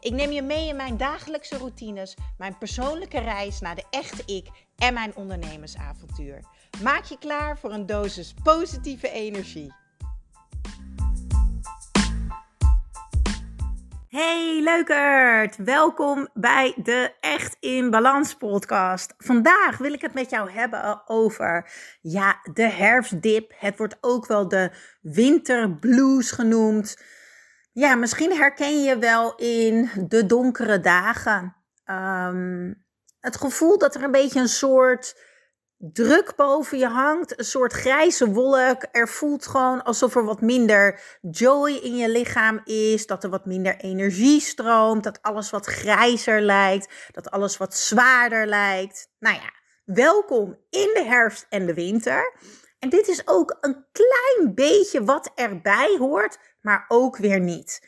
Ik 0.00 0.12
neem 0.12 0.30
je 0.30 0.42
mee 0.42 0.68
in 0.68 0.76
mijn 0.76 0.96
dagelijkse 0.96 1.56
routines, 1.56 2.16
mijn 2.36 2.58
persoonlijke 2.58 3.20
reis 3.20 3.60
naar 3.60 3.74
de 3.74 3.84
echte 3.90 4.22
ik 4.26 4.46
en 4.76 4.94
mijn 4.94 5.16
ondernemersavontuur. 5.16 6.40
Maak 6.82 7.04
je 7.04 7.18
klaar 7.18 7.58
voor 7.58 7.72
een 7.72 7.86
dosis 7.86 8.34
positieve 8.42 9.10
energie. 9.10 9.72
Hey 14.08 14.60
leukert, 14.62 15.56
welkom 15.56 16.28
bij 16.34 16.74
de 16.82 17.12
Echt 17.20 17.56
in 17.60 17.90
Balans 17.90 18.34
podcast. 18.34 19.14
Vandaag 19.18 19.78
wil 19.78 19.92
ik 19.92 20.00
het 20.00 20.14
met 20.14 20.30
jou 20.30 20.50
hebben 20.50 21.02
over 21.06 21.70
ja, 22.00 22.40
de 22.52 22.70
herfstdip. 22.70 23.52
Het 23.58 23.78
wordt 23.78 23.98
ook 24.00 24.26
wel 24.26 24.48
de 24.48 24.70
winterblues 25.00 26.30
genoemd. 26.30 26.96
Ja, 27.78 27.94
misschien 27.94 28.36
herken 28.36 28.82
je 28.82 28.98
wel 28.98 29.34
in 29.34 29.90
de 30.08 30.26
donkere 30.26 30.80
dagen. 30.80 31.56
Um, 31.84 32.86
het 33.20 33.36
gevoel 33.36 33.78
dat 33.78 33.94
er 33.94 34.02
een 34.02 34.10
beetje 34.10 34.40
een 34.40 34.48
soort 34.48 35.20
druk 35.76 36.36
boven 36.36 36.78
je 36.78 36.86
hangt, 36.86 37.38
een 37.38 37.44
soort 37.44 37.72
grijze 37.72 38.32
wolk. 38.32 38.86
Er 38.92 39.08
voelt 39.08 39.46
gewoon 39.46 39.82
alsof 39.82 40.16
er 40.16 40.24
wat 40.24 40.40
minder 40.40 41.00
joy 41.30 41.70
in 41.70 41.96
je 41.96 42.08
lichaam 42.08 42.60
is, 42.64 43.06
dat 43.06 43.24
er 43.24 43.30
wat 43.30 43.46
minder 43.46 43.76
energie 43.76 44.40
stroomt, 44.40 45.04
dat 45.04 45.22
alles 45.22 45.50
wat 45.50 45.66
grijzer 45.66 46.40
lijkt, 46.40 47.10
dat 47.12 47.30
alles 47.30 47.56
wat 47.56 47.74
zwaarder 47.74 48.46
lijkt. 48.46 49.08
Nou 49.18 49.34
ja, 49.34 49.52
welkom 49.84 50.58
in 50.70 50.90
de 50.94 51.04
herfst 51.06 51.46
en 51.48 51.66
de 51.66 51.74
winter. 51.74 52.32
En 52.78 52.88
dit 52.88 53.08
is 53.08 53.28
ook 53.28 53.56
een 53.60 53.86
klein 53.92 54.54
beetje 54.54 55.04
wat 55.04 55.30
erbij 55.34 55.96
hoort, 55.98 56.38
maar 56.60 56.84
ook 56.88 57.16
weer 57.16 57.40
niet. 57.40 57.86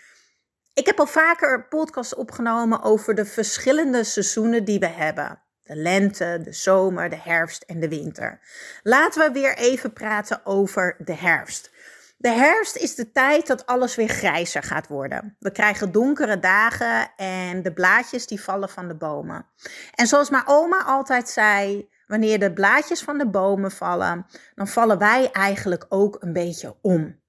Ik 0.75 0.87
heb 0.87 0.99
al 0.99 1.07
vaker 1.07 1.69
podcasts 1.69 2.15
opgenomen 2.15 2.83
over 2.83 3.15
de 3.15 3.25
verschillende 3.25 4.05
seizoenen 4.05 4.65
die 4.65 4.79
we 4.79 4.87
hebben. 4.87 5.43
De 5.63 5.77
lente, 5.77 6.41
de 6.43 6.53
zomer, 6.53 7.11
de 7.11 7.21
herfst 7.23 7.63
en 7.63 7.81
de 7.81 7.89
winter. 7.89 8.41
Laten 8.83 9.27
we 9.27 9.41
weer 9.41 9.57
even 9.57 9.93
praten 9.93 10.47
over 10.47 10.97
de 10.99 11.15
herfst. 11.15 11.71
De 12.17 12.29
herfst 12.29 12.77
is 12.77 12.95
de 12.95 13.13
tijd 13.13 13.47
dat 13.47 13.67
alles 13.67 13.95
weer 13.95 14.09
grijzer 14.09 14.63
gaat 14.63 14.87
worden. 14.87 15.37
We 15.39 15.53
krijgen 15.53 15.93
donkere 15.93 16.39
dagen 16.39 17.13
en 17.17 17.63
de 17.63 17.73
blaadjes 17.73 18.27
die 18.27 18.43
vallen 18.43 18.69
van 18.69 18.89
de 18.89 18.97
bomen. 18.97 19.47
En 19.95 20.07
zoals 20.07 20.31
mijn 20.31 20.47
oma 20.47 20.85
altijd 20.85 21.29
zei, 21.29 21.89
wanneer 22.07 22.39
de 22.39 22.53
blaadjes 22.53 23.03
van 23.03 23.19
de 23.19 23.31
bomen 23.31 23.71
vallen, 23.71 24.27
dan 24.55 24.69
vallen 24.69 24.99
wij 24.99 25.31
eigenlijk 25.33 25.87
ook 25.89 26.17
een 26.21 26.33
beetje 26.33 26.77
om. 26.83 27.20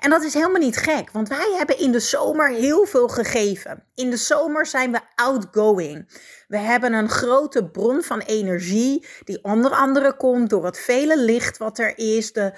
En 0.00 0.10
dat 0.10 0.22
is 0.22 0.34
helemaal 0.34 0.60
niet 0.60 0.76
gek, 0.76 1.10
want 1.10 1.28
wij 1.28 1.54
hebben 1.56 1.78
in 1.78 1.92
de 1.92 2.00
zomer 2.00 2.48
heel 2.48 2.86
veel 2.86 3.08
gegeven. 3.08 3.84
In 3.94 4.10
de 4.10 4.16
zomer 4.16 4.66
zijn 4.66 4.92
we 4.92 5.00
outgoing. 5.14 6.18
We 6.48 6.58
hebben 6.58 6.92
een 6.92 7.08
grote 7.08 7.70
bron 7.70 8.02
van 8.02 8.20
energie, 8.20 9.06
die 9.24 9.44
onder 9.44 9.70
andere 9.70 10.16
komt 10.16 10.50
door 10.50 10.64
het 10.64 10.78
vele 10.78 11.18
licht 11.18 11.58
wat 11.58 11.78
er 11.78 11.98
is, 11.98 12.32
de, 12.32 12.52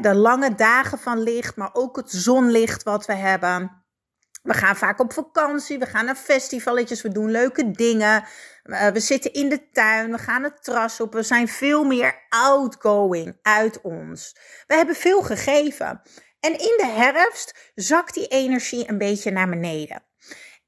de, 0.00 0.14
lange 0.14 0.54
dagen 0.54 0.98
van 0.98 1.22
licht, 1.22 1.56
maar 1.56 1.70
ook 1.72 1.96
het 1.96 2.10
zonlicht 2.10 2.82
wat 2.82 3.06
we 3.06 3.14
hebben. 3.14 3.86
We 4.42 4.54
gaan 4.54 4.76
vaak 4.76 5.00
op 5.00 5.12
vakantie, 5.12 5.78
we 5.78 5.86
gaan 5.86 6.04
naar 6.04 6.16
festivaletjes, 6.16 7.02
we 7.02 7.08
doen 7.08 7.30
leuke 7.30 7.70
dingen. 7.70 8.24
Eh, 8.62 8.86
we 8.86 9.00
zitten 9.00 9.32
in 9.32 9.48
de 9.48 9.70
tuin, 9.70 10.10
we 10.10 10.18
gaan 10.18 10.42
het 10.42 10.64
terras 10.64 11.00
op. 11.00 11.12
We 11.12 11.22
zijn 11.22 11.48
veel 11.48 11.84
meer 11.84 12.26
outgoing 12.28 13.38
uit 13.42 13.80
ons. 13.80 14.36
We 14.66 14.74
hebben 14.74 14.94
veel 14.94 15.22
gegeven. 15.22 16.00
En 16.40 16.52
in 16.52 16.74
de 16.76 16.92
herfst 16.96 17.70
zakt 17.74 18.14
die 18.14 18.26
energie 18.26 18.88
een 18.88 18.98
beetje 18.98 19.30
naar 19.30 19.48
beneden. 19.48 20.02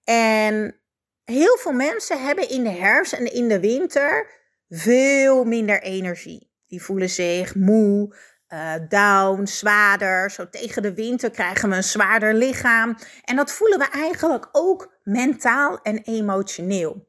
En 0.05 0.81
heel 1.25 1.57
veel 1.57 1.73
mensen 1.73 2.25
hebben 2.25 2.49
in 2.49 2.63
de 2.63 2.71
herfst 2.71 3.13
en 3.13 3.33
in 3.33 3.49
de 3.49 3.61
winter 3.61 4.31
veel 4.69 5.45
minder 5.45 5.83
energie. 5.83 6.51
Die 6.67 6.83
voelen 6.83 7.11
zich 7.11 7.55
moe, 7.55 8.17
uh, 8.49 8.75
down, 8.89 9.47
zwaarder. 9.47 10.31
Zo 10.31 10.49
tegen 10.49 10.83
de 10.83 10.95
winter 10.95 11.31
krijgen 11.31 11.69
we 11.69 11.77
een 11.77 11.85
zwaarder 11.85 12.35
lichaam. 12.35 12.97
En 13.25 13.37
dat 13.37 13.53
voelen 13.53 13.79
we 13.79 13.89
eigenlijk 13.89 14.49
ook 14.53 14.99
mentaal 15.03 15.83
en 15.83 16.03
emotioneel. 16.03 17.09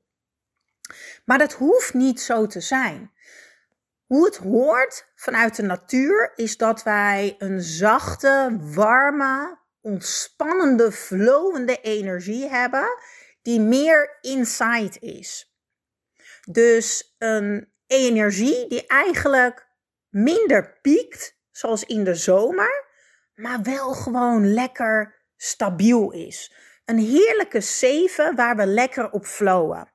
Maar 1.26 1.38
dat 1.38 1.54
hoeft 1.54 1.94
niet 1.94 2.22
zo 2.22 2.48
te 2.48 2.62
zijn. 2.62 3.12
Hoe 4.12 4.26
het 4.26 4.38
hoort 4.38 5.12
vanuit 5.16 5.56
de 5.56 5.62
natuur 5.62 6.32
is 6.36 6.58
dat 6.58 6.84
wij 6.84 7.36
een 7.38 7.62
zachte, 7.62 8.58
warme, 8.60 9.60
ontspannende, 9.82 10.92
flowende 10.92 11.82
energie 11.82 12.50
hebben 12.50 12.98
die 13.42 13.60
meer 13.60 14.18
inside 14.22 15.00
is. 15.00 15.56
Dus 16.50 17.16
een 17.18 17.74
energie 17.88 18.68
die 18.68 18.88
eigenlijk 18.88 19.68
minder 20.10 20.80
piekt, 20.82 21.38
zoals 21.52 21.84
in 21.84 22.04
de 22.04 22.16
zomer, 22.16 22.86
maar 23.34 23.62
wel 23.62 23.94
gewoon 23.94 24.54
lekker 24.54 25.24
stabiel 25.38 26.12
is. 26.12 26.56
Een 26.86 27.00
heerlijke 27.00 27.62
zeven 27.62 28.36
waar 28.36 28.56
we 28.56 28.66
lekker 28.66 29.12
op 29.12 29.26
flowen. 29.26 29.92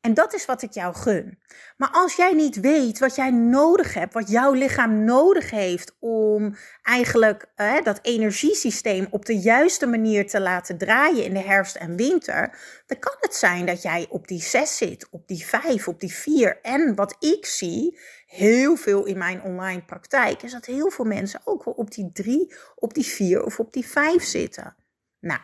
En 0.00 0.14
dat 0.14 0.34
is 0.34 0.44
wat 0.44 0.62
ik 0.62 0.72
jou 0.72 0.94
gun. 0.94 1.38
Maar 1.76 1.88
als 1.92 2.16
jij 2.16 2.32
niet 2.32 2.60
weet 2.60 2.98
wat 2.98 3.14
jij 3.14 3.30
nodig 3.30 3.94
hebt, 3.94 4.14
wat 4.14 4.30
jouw 4.30 4.52
lichaam 4.52 5.04
nodig 5.04 5.50
heeft 5.50 5.96
om 5.98 6.56
eigenlijk 6.82 7.46
eh, 7.54 7.82
dat 7.82 7.98
energiesysteem 8.02 9.06
op 9.10 9.24
de 9.24 9.38
juiste 9.38 9.86
manier 9.86 10.26
te 10.26 10.40
laten 10.40 10.78
draaien 10.78 11.24
in 11.24 11.34
de 11.34 11.40
herfst 11.40 11.76
en 11.76 11.96
winter, 11.96 12.58
dan 12.86 12.98
kan 12.98 13.14
het 13.20 13.34
zijn 13.34 13.66
dat 13.66 13.82
jij 13.82 14.06
op 14.08 14.28
die 14.28 14.42
6 14.42 14.76
zit, 14.76 15.08
op 15.10 15.28
die 15.28 15.46
5, 15.46 15.88
op 15.88 16.00
die 16.00 16.14
4. 16.14 16.60
En 16.62 16.94
wat 16.94 17.16
ik 17.18 17.46
zie, 17.46 17.98
heel 18.26 18.76
veel 18.76 19.04
in 19.04 19.18
mijn 19.18 19.42
online 19.42 19.82
praktijk, 19.84 20.42
is 20.42 20.52
dat 20.52 20.66
heel 20.66 20.90
veel 20.90 21.04
mensen 21.04 21.40
ook 21.44 21.64
wel 21.64 21.74
op 21.74 21.90
die 21.90 22.10
3, 22.12 22.54
op 22.74 22.94
die 22.94 23.06
4 23.06 23.44
of 23.44 23.58
op 23.58 23.72
die 23.72 23.86
5 23.86 24.22
zitten. 24.22 24.76
Nou, 25.20 25.40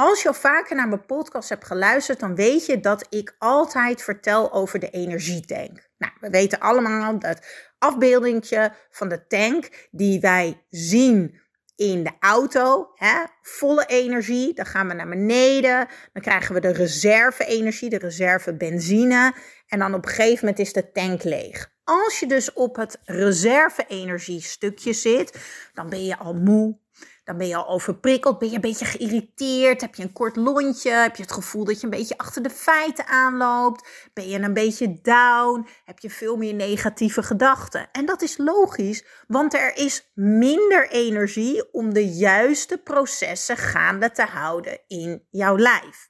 als 0.00 0.22
je 0.22 0.28
al 0.28 0.34
vaker 0.34 0.76
naar 0.76 0.88
mijn 0.88 1.06
podcast 1.06 1.48
hebt 1.48 1.66
geluisterd, 1.66 2.20
dan 2.20 2.34
weet 2.34 2.66
je 2.66 2.80
dat 2.80 3.06
ik 3.08 3.34
altijd 3.38 4.02
vertel 4.02 4.52
over 4.52 4.78
de 4.78 4.90
energietank. 4.90 5.88
Nou, 5.98 6.12
we 6.20 6.30
weten 6.30 6.58
allemaal 6.58 7.18
dat 7.18 7.46
afbeeldingje 7.78 8.72
van 8.90 9.08
de 9.08 9.26
tank 9.26 9.88
die 9.90 10.20
wij 10.20 10.64
zien 10.68 11.40
in 11.76 12.04
de 12.04 12.12
auto, 12.20 12.90
hè, 12.94 13.24
volle 13.42 13.86
energie, 13.86 14.54
dan 14.54 14.66
gaan 14.66 14.88
we 14.88 14.94
naar 14.94 15.08
beneden, 15.08 15.88
dan 16.12 16.22
krijgen 16.22 16.54
we 16.54 16.60
de 16.60 16.72
reserve-energie, 16.72 17.90
de 17.90 17.98
reserve 17.98 18.54
benzine 18.54 19.34
en 19.66 19.78
dan 19.78 19.94
op 19.94 20.04
een 20.04 20.10
gegeven 20.10 20.38
moment 20.40 20.58
is 20.58 20.72
de 20.72 20.92
tank 20.92 21.22
leeg. 21.22 21.72
Als 21.84 22.20
je 22.20 22.26
dus 22.26 22.52
op 22.52 22.76
het 22.76 23.00
reserve-energie 23.04 24.42
stukje 24.42 24.92
zit, 24.92 25.38
dan 25.74 25.88
ben 25.88 26.04
je 26.04 26.16
al 26.16 26.34
moe, 26.34 26.78
dan 27.24 27.38
ben 27.38 27.46
je 27.46 27.56
al 27.56 27.68
overprikkeld, 27.68 28.38
ben 28.38 28.48
je 28.48 28.54
een 28.54 28.60
beetje 28.60 28.84
geïrriteerd, 28.84 29.80
heb 29.80 29.94
je 29.94 30.02
een 30.02 30.12
kort 30.12 30.36
lontje, 30.36 30.90
heb 30.90 31.16
je 31.16 31.22
het 31.22 31.32
gevoel 31.32 31.64
dat 31.64 31.80
je 31.80 31.84
een 31.84 31.90
beetje 31.90 32.18
achter 32.18 32.42
de 32.42 32.50
feiten 32.50 33.06
aanloopt, 33.06 34.10
ben 34.12 34.28
je 34.28 34.38
een 34.38 34.54
beetje 34.54 35.00
down, 35.02 35.66
heb 35.84 35.98
je 35.98 36.10
veel 36.10 36.36
meer 36.36 36.54
negatieve 36.54 37.22
gedachten. 37.22 37.88
En 37.92 38.06
dat 38.06 38.22
is 38.22 38.36
logisch, 38.36 39.04
want 39.26 39.54
er 39.54 39.76
is 39.76 40.10
minder 40.14 40.90
energie 40.90 41.72
om 41.72 41.94
de 41.94 42.08
juiste 42.08 42.78
processen 42.78 43.56
gaande 43.56 44.10
te 44.10 44.24
houden 44.24 44.80
in 44.86 45.26
jouw 45.30 45.58
lijf. 45.58 46.08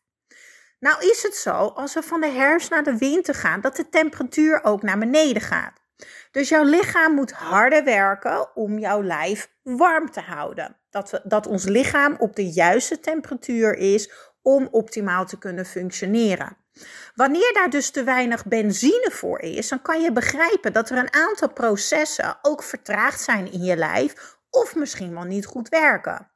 Nou 0.79 1.11
is 1.11 1.23
het 1.23 1.35
zo, 1.35 1.51
als 1.51 1.95
we 1.95 2.03
van 2.03 2.21
de 2.21 2.29
herfst 2.29 2.71
naar 2.71 2.85
de 2.85 2.97
winter 2.97 3.35
gaan, 3.35 3.61
dat 3.61 3.77
de 3.77 3.89
temperatuur 3.89 4.65
ook 4.65 4.83
naar 4.83 4.99
beneden 4.99 5.43
gaat. 5.43 5.81
Dus 6.31 6.49
jouw 6.49 6.65
lichaam 6.65 7.15
moet 7.15 7.32
harder 7.32 7.85
werken 7.85 8.56
om 8.56 8.79
jouw 8.79 9.03
lijf 9.03 9.50
warm 9.62 10.11
te 10.11 10.21
houden. 10.21 10.77
Dat, 10.91 11.11
we, 11.11 11.21
dat 11.25 11.47
ons 11.47 11.65
lichaam 11.65 12.17
op 12.19 12.37
de 12.37 12.50
juiste 12.50 13.00
temperatuur 13.00 13.75
is 13.75 14.12
om 14.43 14.69
optimaal 14.71 15.27
te 15.27 15.38
kunnen 15.38 15.67
functioneren. 15.67 16.56
Wanneer 17.15 17.53
daar 17.53 17.71
dus 17.71 17.91
te 17.91 18.05
weinig 18.05 18.47
benzine 18.47 19.11
voor 19.12 19.41
is, 19.41 19.69
dan 19.69 19.82
kan 19.82 20.03
je 20.03 20.12
begrijpen 20.12 20.73
dat 20.73 20.91
er 20.91 20.99
een 20.99 21.15
aantal 21.15 21.53
processen 21.53 22.38
ook 22.43 22.62
vertraagd 22.62 23.21
zijn 23.21 23.53
in 23.53 23.62
je 23.62 23.77
lijf 23.77 24.38
of 24.50 24.75
misschien 24.75 25.15
wel 25.15 25.25
niet 25.25 25.47
goed 25.47 25.69
werken. 25.69 26.31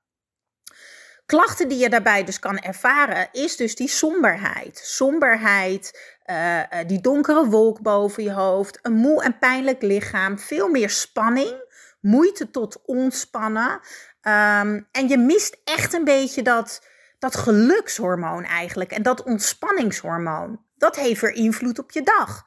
Klachten 1.27 1.69
die 1.69 1.79
je 1.79 1.89
daarbij 1.89 2.25
dus 2.25 2.39
kan 2.39 2.59
ervaren, 2.59 3.29
is 3.33 3.57
dus 3.57 3.75
die 3.75 3.89
somberheid. 3.89 4.79
Somberheid, 4.79 6.15
uh, 6.27 6.61
die 6.87 7.01
donkere 7.01 7.47
wolk 7.47 7.81
boven 7.81 8.23
je 8.23 8.33
hoofd, 8.33 8.79
een 8.83 8.93
moe 8.93 9.23
en 9.23 9.39
pijnlijk 9.39 9.83
lichaam, 9.83 10.39
veel 10.39 10.69
meer 10.69 10.91
spanning, 10.91 11.73
moeite 12.01 12.51
tot 12.51 12.83
ontspannen. 12.85 13.71
Um, 13.71 14.89
en 14.93 15.09
je 15.09 15.19
mist 15.19 15.57
echt 15.65 15.93
een 15.93 16.05
beetje 16.05 16.43
dat, 16.43 16.87
dat 17.19 17.37
gelukshormoon 17.37 18.45
eigenlijk 18.45 18.91
en 18.91 19.03
dat 19.03 19.23
ontspanningshormoon. 19.23 20.61
Dat 20.77 20.97
heeft 20.97 21.21
weer 21.21 21.35
invloed 21.35 21.79
op 21.79 21.91
je 21.91 22.03
dag. 22.03 22.47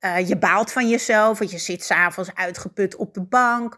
Uh, 0.00 0.28
je 0.28 0.38
baalt 0.38 0.72
van 0.72 0.88
jezelf, 0.88 1.38
want 1.38 1.50
je 1.50 1.58
zit 1.58 1.84
s'avonds 1.84 2.34
uitgeput 2.34 2.96
op 2.96 3.14
de 3.14 3.22
bank. 3.22 3.76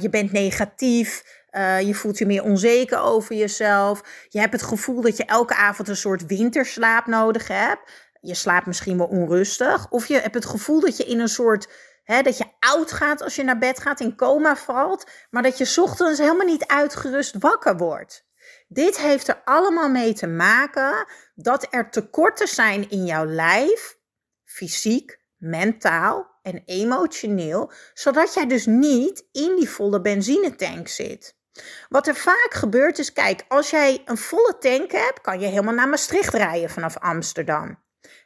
Je 0.00 0.08
bent 0.10 0.32
negatief. 0.32 1.40
Uh, 1.52 1.80
je 1.80 1.94
voelt 1.94 2.18
je 2.18 2.26
meer 2.26 2.42
onzeker 2.42 3.00
over 3.00 3.34
jezelf. 3.34 4.26
Je 4.28 4.40
hebt 4.40 4.52
het 4.52 4.62
gevoel 4.62 5.00
dat 5.00 5.16
je 5.16 5.24
elke 5.24 5.54
avond 5.54 5.88
een 5.88 5.96
soort 5.96 6.26
winterslaap 6.26 7.06
nodig 7.06 7.48
hebt. 7.48 7.90
Je 8.20 8.34
slaapt 8.34 8.66
misschien 8.66 8.98
wel 8.98 9.06
onrustig. 9.06 9.90
Of 9.90 10.06
je 10.06 10.18
hebt 10.18 10.34
het 10.34 10.46
gevoel 10.46 10.80
dat 10.80 10.96
je 10.96 11.04
in 11.04 11.20
een 11.20 11.28
soort. 11.28 11.68
Hè, 12.04 12.22
dat 12.22 12.38
je 12.38 12.44
oud 12.58 12.92
gaat 12.92 13.22
als 13.22 13.36
je 13.36 13.42
naar 13.42 13.58
bed 13.58 13.80
gaat, 13.80 14.00
in 14.00 14.16
coma 14.16 14.56
valt. 14.56 15.10
Maar 15.30 15.42
dat 15.42 15.58
je 15.58 15.82
ochtends 15.82 16.18
helemaal 16.18 16.46
niet 16.46 16.66
uitgerust 16.66 17.34
wakker 17.38 17.76
wordt. 17.76 18.26
Dit 18.68 18.98
heeft 18.98 19.28
er 19.28 19.42
allemaal 19.44 19.88
mee 19.88 20.12
te 20.12 20.26
maken 20.26 21.06
dat 21.34 21.66
er 21.70 21.90
tekorten 21.90 22.48
zijn 22.48 22.90
in 22.90 23.04
jouw 23.04 23.24
lijf, 23.24 23.98
fysiek, 24.44 25.20
mentaal 25.36 26.38
en 26.42 26.62
emotioneel, 26.64 27.72
zodat 27.94 28.34
jij 28.34 28.46
dus 28.46 28.66
niet 28.66 29.28
in 29.32 29.56
die 29.56 29.68
volle 29.68 30.00
benzinetank 30.00 30.88
zit. 30.88 31.40
Wat 31.88 32.06
er 32.06 32.14
vaak 32.14 32.48
gebeurt 32.50 32.98
is, 32.98 33.12
kijk, 33.12 33.44
als 33.48 33.70
jij 33.70 34.02
een 34.04 34.18
volle 34.18 34.56
tank 34.60 34.92
hebt, 34.92 35.20
kan 35.20 35.40
je 35.40 35.46
helemaal 35.46 35.74
naar 35.74 35.88
Maastricht 35.88 36.34
rijden 36.34 36.70
vanaf 36.70 36.98
Amsterdam. 36.98 37.78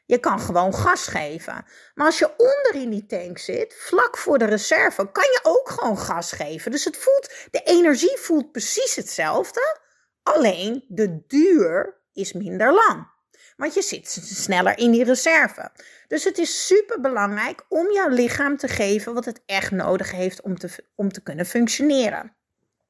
Je 0.06 0.18
kan 0.18 0.40
gewoon 0.40 0.74
gas 0.74 1.06
geven. 1.06 1.64
Maar 1.94 2.06
als 2.06 2.18
je 2.18 2.30
onder 2.36 2.82
in 2.82 2.90
die 2.90 3.06
tank 3.06 3.38
zit, 3.38 3.74
vlak 3.78 4.16
voor 4.16 4.38
de 4.38 4.44
reserve, 4.44 5.12
kan 5.12 5.24
je 5.24 5.40
ook 5.42 5.68
gewoon 5.68 5.98
gas 5.98 6.32
geven. 6.32 6.70
Dus 6.70 6.84
het 6.84 6.96
voelt, 6.96 7.34
de 7.50 7.62
energie 7.64 8.18
voelt 8.18 8.52
precies 8.52 8.96
hetzelfde, 8.96 9.78
alleen 10.22 10.84
de 10.88 11.24
duur 11.26 12.00
is 12.12 12.32
minder 12.32 12.72
lang. 12.72 13.14
Want 13.56 13.74
je 13.74 13.82
zit 13.82 14.08
sneller 14.24 14.78
in 14.78 14.90
die 14.90 15.04
reserve. 15.04 15.70
Dus 16.08 16.24
het 16.24 16.38
is 16.38 16.66
super 16.66 17.00
belangrijk 17.00 17.64
om 17.68 17.92
jouw 17.92 18.08
lichaam 18.08 18.56
te 18.56 18.68
geven 18.68 19.14
wat 19.14 19.24
het 19.24 19.42
echt 19.46 19.70
nodig 19.70 20.10
heeft 20.10 20.42
om 20.42 20.58
te, 20.58 20.68
om 20.94 21.12
te 21.12 21.22
kunnen 21.22 21.46
functioneren. 21.46 22.35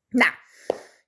Nou, 0.08 0.32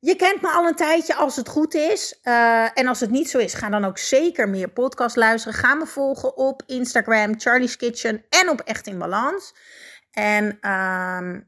je 0.01 0.17
kent 0.17 0.43
me 0.43 0.51
al 0.51 0.67
een 0.67 0.75
tijdje 0.75 1.15
als 1.15 1.37
het 1.37 1.49
goed 1.49 1.75
is. 1.75 2.19
Uh, 2.23 2.79
en 2.79 2.87
als 2.87 3.01
het 3.01 3.11
niet 3.11 3.31
zo 3.31 3.39
is, 3.39 3.55
ga 3.55 3.69
dan 3.69 3.85
ook 3.85 3.99
zeker 3.99 4.49
meer 4.49 4.69
podcast 4.69 5.17
luisteren. 5.17 5.59
Ga 5.59 5.75
me 5.75 5.87
volgen 5.87 6.37
op 6.37 6.63
Instagram, 6.67 7.41
Charlie's 7.41 7.77
Kitchen 7.77 8.25
en 8.29 8.49
op 8.49 8.61
Echt 8.61 8.87
in 8.87 8.99
Balans. 8.99 9.55
En 10.11 10.59
uh, 10.61 11.41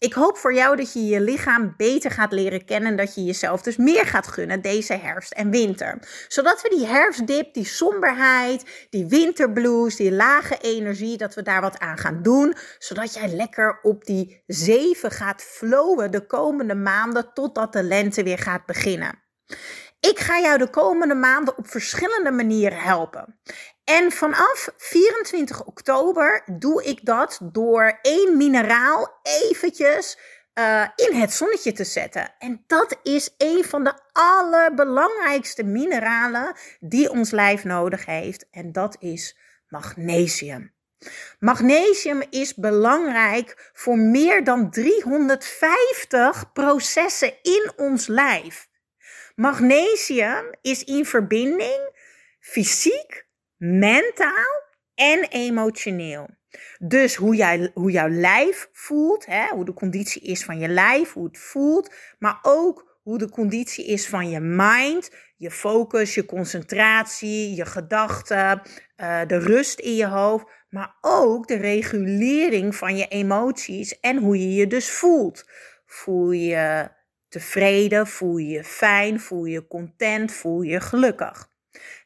ik 0.00 0.12
hoop 0.12 0.36
voor 0.36 0.54
jou 0.54 0.76
dat 0.76 0.92
je 0.92 1.06
je 1.06 1.20
lichaam 1.20 1.74
beter 1.76 2.10
gaat 2.10 2.32
leren 2.32 2.64
kennen. 2.64 2.90
En 2.90 2.96
dat 2.96 3.14
je 3.14 3.24
jezelf 3.24 3.62
dus 3.62 3.76
meer 3.76 4.06
gaat 4.06 4.26
gunnen 4.26 4.62
deze 4.62 4.94
herfst 4.94 5.32
en 5.32 5.50
winter. 5.50 5.98
Zodat 6.28 6.62
we 6.62 6.68
die 6.68 6.86
herfstdip, 6.86 7.54
die 7.54 7.64
somberheid, 7.64 8.86
die 8.90 9.06
winterblues, 9.06 9.96
die 9.96 10.12
lage 10.12 10.58
energie, 10.60 11.16
dat 11.16 11.34
we 11.34 11.42
daar 11.42 11.60
wat 11.60 11.78
aan 11.78 11.98
gaan 11.98 12.22
doen. 12.22 12.54
Zodat 12.78 13.14
jij 13.14 13.28
lekker 13.28 13.78
op 13.82 14.04
die 14.04 14.42
zeven 14.46 15.10
gaat 15.10 15.42
flowen 15.42 16.10
de 16.10 16.26
komende 16.26 16.74
maanden 16.74 17.32
totdat 17.34 17.72
de 17.72 17.82
lente 17.82 18.22
weer 18.22 18.38
gaat 18.38 18.66
beginnen. 18.66 19.22
Ik 20.00 20.18
ga 20.18 20.40
jou 20.40 20.58
de 20.58 20.70
komende 20.70 21.14
maanden 21.14 21.58
op 21.58 21.68
verschillende 21.68 22.30
manieren 22.30 22.78
helpen. 22.78 23.40
En 23.84 24.12
vanaf 24.12 24.72
24 24.76 25.64
oktober 25.64 26.42
doe 26.58 26.84
ik 26.84 27.04
dat 27.04 27.38
door 27.42 27.98
één 28.02 28.36
mineraal 28.36 29.20
eventjes 29.22 30.18
uh, 30.54 30.88
in 30.96 31.20
het 31.20 31.32
zonnetje 31.32 31.72
te 31.72 31.84
zetten. 31.84 32.34
En 32.38 32.64
dat 32.66 32.98
is 33.02 33.34
een 33.38 33.64
van 33.64 33.84
de 33.84 33.92
allerbelangrijkste 34.12 35.64
mineralen 35.64 36.56
die 36.80 37.10
ons 37.10 37.30
lijf 37.30 37.64
nodig 37.64 38.06
heeft. 38.06 38.46
En 38.50 38.72
dat 38.72 38.96
is 38.98 39.38
magnesium. 39.68 40.74
Magnesium 41.38 42.22
is 42.30 42.54
belangrijk 42.54 43.70
voor 43.72 43.98
meer 43.98 44.44
dan 44.44 44.70
350 44.70 46.52
processen 46.52 47.32
in 47.42 47.72
ons 47.76 48.06
lijf. 48.06 48.68
Magnesium 49.40 50.50
is 50.62 50.84
in 50.84 51.04
verbinding 51.04 51.90
fysiek, 52.40 53.26
mentaal 53.56 54.62
en 54.94 55.28
emotioneel. 55.28 56.28
Dus 56.78 57.14
hoe, 57.14 57.34
jij, 57.34 57.70
hoe 57.74 57.90
jouw 57.90 58.08
lijf 58.08 58.68
voelt, 58.72 59.26
hè, 59.26 59.46
hoe 59.48 59.64
de 59.64 59.72
conditie 59.72 60.22
is 60.22 60.44
van 60.44 60.58
je 60.58 60.68
lijf, 60.68 61.12
hoe 61.12 61.24
het 61.26 61.38
voelt, 61.38 61.94
maar 62.18 62.38
ook 62.42 62.98
hoe 63.02 63.18
de 63.18 63.28
conditie 63.28 63.86
is 63.86 64.08
van 64.08 64.30
je 64.30 64.40
mind, 64.40 65.10
je 65.36 65.50
focus, 65.50 66.14
je 66.14 66.24
concentratie, 66.24 67.54
je 67.54 67.64
gedachten, 67.64 68.62
uh, 68.96 69.20
de 69.26 69.38
rust 69.38 69.78
in 69.78 69.94
je 69.94 70.06
hoofd, 70.06 70.46
maar 70.70 70.96
ook 71.00 71.46
de 71.46 71.56
regulering 71.56 72.76
van 72.76 72.96
je 72.96 73.08
emoties 73.08 74.00
en 74.00 74.16
hoe 74.16 74.38
je 74.38 74.54
je 74.54 74.66
dus 74.66 74.90
voelt. 74.90 75.50
Voel 75.86 76.30
je 76.30 76.98
tevreden, 77.30 78.06
voel 78.06 78.36
je 78.36 78.48
je 78.48 78.64
fijn, 78.64 79.20
voel 79.20 79.44
je 79.44 79.66
content, 79.66 80.32
voel 80.32 80.62
je 80.62 80.80
gelukkig. 80.80 81.48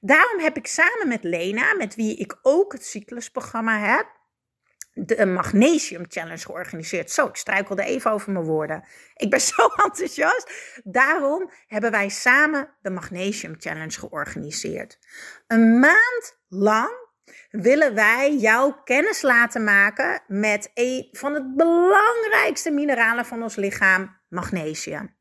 Daarom 0.01 0.41
heb 0.41 0.57
ik 0.57 0.67
samen 0.67 1.09
met 1.09 1.25
Lena, 1.25 1.75
met 1.75 1.95
wie 1.95 2.17
ik 2.17 2.39
ook 2.43 2.73
het 2.73 2.85
cyclusprogramma 2.85 3.79
heb, 3.79 4.07
de 4.95 5.27
Magnesium 5.27 6.05
Challenge 6.09 6.39
georganiseerd. 6.45 7.11
Zo, 7.11 7.27
ik 7.27 7.37
struikelde 7.37 7.85
even 7.85 8.11
over 8.11 8.33
mijn 8.33 8.45
woorden. 8.45 8.85
Ik 9.15 9.31
ben 9.31 9.41
zo 9.55 9.67
enthousiast. 9.67 10.53
Daarom 10.85 11.51
hebben 11.67 11.91
wij 11.91 12.09
samen 12.09 12.69
de 12.81 12.91
Magnesium 12.91 13.55
Challenge 13.59 13.99
georganiseerd. 13.99 14.99
Een 15.47 15.79
maand 15.79 16.39
lang 16.49 17.03
willen 17.51 17.95
wij 17.95 18.37
jou 18.37 18.75
kennis 18.85 19.23
laten 19.23 19.65
maken 19.65 20.23
met 20.27 20.71
een 20.75 21.09
van 21.13 21.35
het 21.35 21.57
belangrijkste 21.57 22.71
mineralen 22.71 23.25
van 23.25 23.43
ons 23.43 23.57
lichaam, 23.57 24.17
magnesium. 24.35 25.17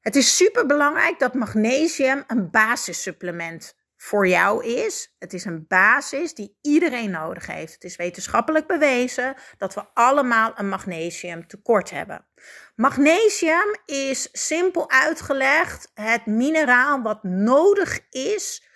Het 0.00 0.16
is 0.16 0.36
super 0.36 0.66
belangrijk 0.66 1.18
dat 1.18 1.34
magnesium 1.34 2.24
een 2.26 2.50
basissupplement 2.50 3.74
voor 3.96 4.28
jou 4.28 4.64
is. 4.64 5.14
Het 5.18 5.32
is 5.32 5.44
een 5.44 5.66
basis 5.66 6.34
die 6.34 6.58
iedereen 6.62 7.10
nodig 7.10 7.46
heeft. 7.46 7.72
Het 7.72 7.84
is 7.84 7.96
wetenschappelijk 7.96 8.66
bewezen 8.66 9.34
dat 9.58 9.74
we 9.74 9.86
allemaal 9.94 10.52
een 10.54 10.68
magnesium 10.68 11.46
tekort 11.46 11.90
hebben. 11.90 12.26
Magnesium 12.74 13.76
is 13.86 14.28
simpel 14.32 14.90
uitgelegd 14.90 15.90
het 15.94 16.26
mineraal 16.26 17.02
wat 17.02 17.22
nodig 17.22 18.00
is 18.10 18.68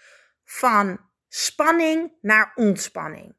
van 0.44 1.00
spanning 1.28 2.12
naar 2.20 2.52
ontspanning. 2.54 3.36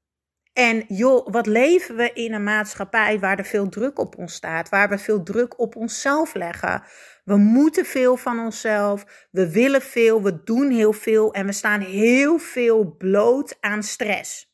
En 0.60 0.86
joh, 0.88 1.28
wat 1.32 1.46
leven 1.46 1.96
we 1.96 2.13
in 2.13 2.34
een 2.34 2.44
maatschappij 2.44 3.20
waar 3.20 3.38
er 3.38 3.46
veel 3.46 3.70
druk 3.70 4.00
op 4.00 4.18
ons 4.18 4.34
staat, 4.34 4.70
waar 4.70 4.89
we 4.89 4.98
veel 4.98 5.24
druk 5.24 5.60
op 5.60 5.75
onszelf 5.75 6.34
leggen. 6.34 6.84
We 7.24 7.38
moeten 7.38 7.86
veel 7.86 8.18
van 8.18 8.39
onszelf, 8.39 9.28
we 9.32 9.51
willen 9.51 9.82
veel, 9.82 10.24
we 10.24 10.44
doen 10.44 10.70
heel 10.72 10.94
veel 10.94 11.34
en 11.34 11.46
we 11.46 11.51
staan 11.51 11.82
heel 11.82 12.38
veel 12.38 12.96
bloot 12.98 13.58
aan 13.60 13.84
stress. 13.84 14.54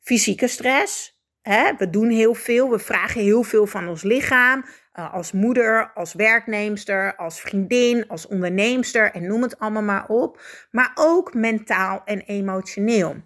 Fysieke 0.00 0.48
stress, 0.48 1.20
hè? 1.42 1.76
we 1.78 1.90
doen 1.90 2.10
heel 2.10 2.34
veel, 2.34 2.70
we 2.70 2.78
vragen 2.78 3.20
heel 3.20 3.42
veel 3.42 3.66
van 3.66 3.88
ons 3.88 4.02
lichaam. 4.02 4.64
Uh, 4.98 5.14
als 5.14 5.32
moeder, 5.32 5.90
als 5.94 6.12
werknemster, 6.14 7.16
als 7.16 7.40
vriendin, 7.40 8.08
als 8.08 8.26
onderneemster 8.26 9.12
en 9.12 9.26
noem 9.26 9.42
het 9.42 9.58
allemaal 9.58 9.82
maar 9.82 10.08
op. 10.08 10.40
Maar 10.70 10.92
ook 10.94 11.34
mentaal 11.34 12.02
en 12.04 12.20
emotioneel. 12.20 13.24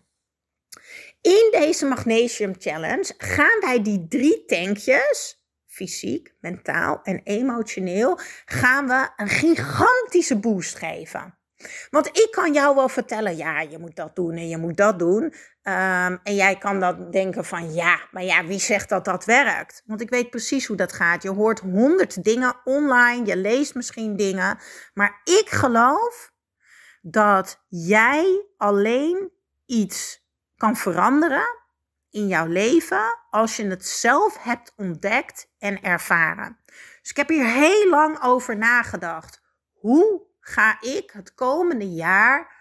In 1.20 1.48
deze 1.50 1.86
Magnesium 1.86 2.54
Challenge 2.58 3.14
gaan 3.16 3.60
wij 3.60 3.82
die 3.82 4.06
drie 4.08 4.44
tankjes, 4.44 5.44
fysiek, 5.66 6.34
mentaal 6.40 7.00
en 7.02 7.20
emotioneel, 7.24 8.18
gaan 8.44 8.86
we 8.86 9.08
een 9.16 9.28
gigantische 9.28 10.38
boost 10.38 10.76
geven. 10.76 11.38
Want 11.90 12.06
ik 12.06 12.28
kan 12.30 12.52
jou 12.52 12.74
wel 12.74 12.88
vertellen, 12.88 13.36
ja, 13.36 13.60
je 13.60 13.78
moet 13.78 13.96
dat 13.96 14.16
doen 14.16 14.32
en 14.32 14.48
je 14.48 14.56
moet 14.56 14.76
dat 14.76 14.98
doen. 14.98 15.22
Um, 15.22 16.20
en 16.22 16.34
jij 16.34 16.58
kan 16.58 16.80
dan 16.80 17.10
denken 17.10 17.44
van, 17.44 17.74
ja, 17.74 18.00
maar 18.10 18.24
ja, 18.24 18.44
wie 18.44 18.58
zegt 18.58 18.88
dat 18.88 19.04
dat 19.04 19.24
werkt? 19.24 19.82
Want 19.86 20.00
ik 20.00 20.10
weet 20.10 20.30
precies 20.30 20.66
hoe 20.66 20.76
dat 20.76 20.92
gaat. 20.92 21.22
Je 21.22 21.30
hoort 21.30 21.58
honderd 21.58 22.24
dingen 22.24 22.60
online, 22.64 23.26
je 23.26 23.36
leest 23.36 23.74
misschien 23.74 24.16
dingen. 24.16 24.58
Maar 24.94 25.20
ik 25.24 25.48
geloof 25.48 26.32
dat 27.00 27.64
jij 27.68 28.44
alleen 28.56 29.30
iets 29.66 30.28
kan 30.60 30.76
veranderen 30.76 31.58
in 32.10 32.26
jouw 32.26 32.46
leven 32.46 33.18
als 33.30 33.56
je 33.56 33.66
het 33.66 33.86
zelf 33.86 34.36
hebt 34.42 34.72
ontdekt 34.76 35.50
en 35.58 35.82
ervaren. 35.82 36.58
Dus 37.00 37.10
ik 37.10 37.16
heb 37.16 37.28
hier 37.28 37.46
heel 37.46 37.88
lang 37.88 38.22
over 38.22 38.56
nagedacht. 38.56 39.40
hoe 39.72 40.28
ga 40.40 40.80
ik 40.80 41.10
het 41.10 41.34
komende 41.34 41.90
jaar 41.90 42.52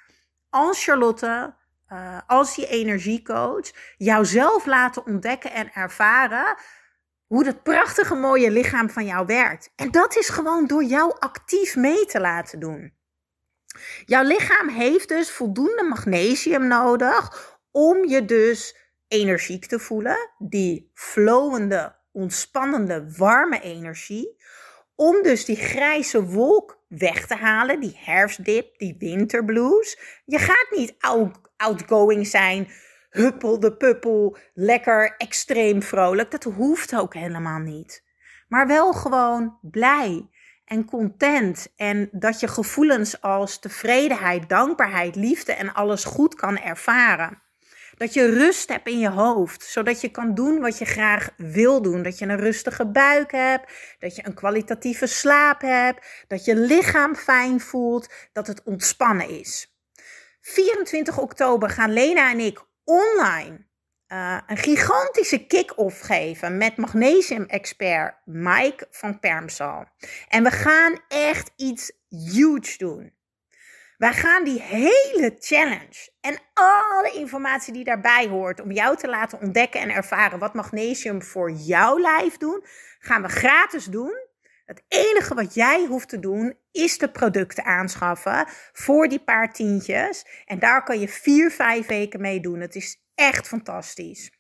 als 0.50 0.84
Charlotte, 0.84 1.56
uh, 1.90 2.18
als 2.28 2.56
je 2.56 2.68
energiecoach, 2.68 3.72
jouzelf 3.98 4.66
laten 4.66 5.06
ontdekken 5.06 5.52
en 5.52 5.74
ervaren 5.74 6.58
hoe 7.28 7.44
dat 7.44 7.64
prachtige 7.64 8.16
mooie 8.16 8.52
lichaam 8.52 8.90
van 8.90 9.06
jou 9.06 9.26
werkt. 9.26 9.72
En 9.76 9.92
dat 9.92 10.16
is 10.16 10.30
gewoon 10.30 10.68
door 10.68 10.84
jou 10.84 11.16
actief 11.20 11.76
mee 11.76 12.06
te 12.06 12.20
laten 12.20 12.60
doen. 12.60 12.94
Jouw 14.06 14.24
lichaam 14.24 14.68
heeft 14.68 15.08
dus 15.08 15.32
voldoende 15.32 15.84
magnesium 15.84 16.68
nodig 16.68 17.49
om 17.72 18.08
je 18.08 18.26
dus 18.26 18.78
energiek 19.08 19.66
te 19.66 19.80
voelen, 19.80 20.30
die 20.38 20.92
flowende, 20.94 21.96
ontspannende, 22.12 23.14
warme 23.18 23.62
energie, 23.62 24.38
om 24.96 25.24
dus 25.24 25.46
die 25.46 25.56
grijze 25.56 26.24
wolk 26.24 26.84
weg 26.88 27.28
te 27.28 27.36
halen, 27.36 27.80
die 27.80 28.00
herfstdip, 28.04 28.78
die 28.78 28.96
winterblues. 29.00 30.00
Je 30.26 30.38
gaat 30.38 30.68
niet 30.76 30.96
outgoing 31.58 32.28
zijn, 32.28 32.68
huppel 33.10 33.60
de 33.60 33.78
puppel, 33.78 34.38
lekker 34.54 35.16
extreem 35.18 35.82
vrolijk. 35.84 36.32
Dat 36.32 36.44
hoeft 36.44 36.96
ook 36.96 37.14
helemaal 37.14 37.60
niet. 37.60 38.04
Maar 38.48 38.68
wel 38.68 38.94
gewoon 38.94 39.58
blij 39.62 40.30
en 40.66 40.86
content 40.86 41.74
en 41.76 42.10
dat 42.12 42.40
je 42.40 42.48
gevoelens 42.48 43.22
als 43.22 43.60
tevredenheid, 43.60 44.50
dankbaarheid, 44.50 45.16
liefde 45.16 45.54
en 45.54 45.74
alles 45.74 46.04
goed 46.04 46.36
kan 46.36 46.58
ervaren. 46.58 47.42
Dat 48.00 48.14
je 48.14 48.34
rust 48.34 48.70
hebt 48.70 48.88
in 48.88 49.00
je 49.00 49.10
hoofd, 49.10 49.64
zodat 49.64 50.02
je 50.02 50.10
kan 50.10 50.36
doen 50.36 50.60
wat 50.60 50.78
je 50.78 50.86
graag 50.86 51.30
wil 51.38 51.82
doen. 51.82 52.04
Dat 52.04 52.18
je 52.18 52.26
een 52.26 52.40
rustige 52.40 52.86
buik 52.86 53.32
hebt, 53.32 53.72
dat 54.00 54.16
je 54.16 54.26
een 54.26 54.34
kwalitatieve 54.34 55.08
slaap 55.08 55.62
hebt, 55.62 56.06
dat 56.28 56.46
je 56.46 56.56
lichaam 56.56 57.16
fijn 57.16 57.60
voelt, 57.60 58.10
dat 58.32 58.48
het 58.48 58.64
ontspannen 58.64 59.30
is. 59.30 59.74
24 60.42 61.18
oktober 61.18 61.70
gaan 61.70 61.94
Lena 61.94 62.32
en 62.32 62.40
ik 62.40 62.66
online 62.84 63.68
uh, 64.08 64.38
een 64.48 64.58
gigantische 64.58 65.46
kick-off 65.46 66.00
geven 66.00 66.58
met 66.58 66.78
magnesium-expert 66.78 68.16
Mike 68.26 68.88
van 68.90 69.20
Permsal. 69.20 69.86
En 70.28 70.44
we 70.44 70.52
gaan 70.52 71.02
echt 71.08 71.52
iets 71.56 71.92
huge 72.10 72.78
doen. 72.78 73.14
Wij 74.00 74.14
gaan 74.14 74.44
die 74.44 74.62
hele 74.62 75.36
challenge 75.40 76.10
en 76.22 76.38
alle 76.54 77.12
informatie 77.14 77.74
die 77.74 77.84
daarbij 77.84 78.28
hoort 78.28 78.62
om 78.62 78.72
jou 78.72 78.98
te 78.98 79.08
laten 79.08 79.42
ontdekken 79.42 79.82
en 79.82 79.90
ervaren 79.90 80.40
wat 80.40 80.54
magnesium 80.54 81.22
voor 81.24 81.52
jouw 81.52 82.00
lijf 82.00 82.38
doen, 82.38 82.64
gaan 83.00 83.22
we 83.22 83.28
gratis 83.28 83.86
doen. 83.86 84.14
Het 84.66 84.84
enige 84.88 85.34
wat 85.36 85.54
jij 85.54 85.86
hoeft 85.86 86.10
te 86.10 86.20
doen 86.20 86.58
is 86.72 86.98
de 86.98 87.12
producten 87.12 87.66
aanschaffen 87.66 88.46
voor 88.74 89.08
die 89.08 89.24
paar 89.24 89.54
tientjes. 89.54 90.26
En 90.46 90.60
daar 90.60 90.84
kan 90.84 91.00
je 91.00 91.08
vier, 91.08 91.52
vijf 91.52 91.88
weken 91.88 92.22
mee 92.22 92.40
doen. 92.40 92.60
Het 92.60 92.76
is 92.76 93.02
echt 93.16 93.48
fantastisch. 93.48 94.32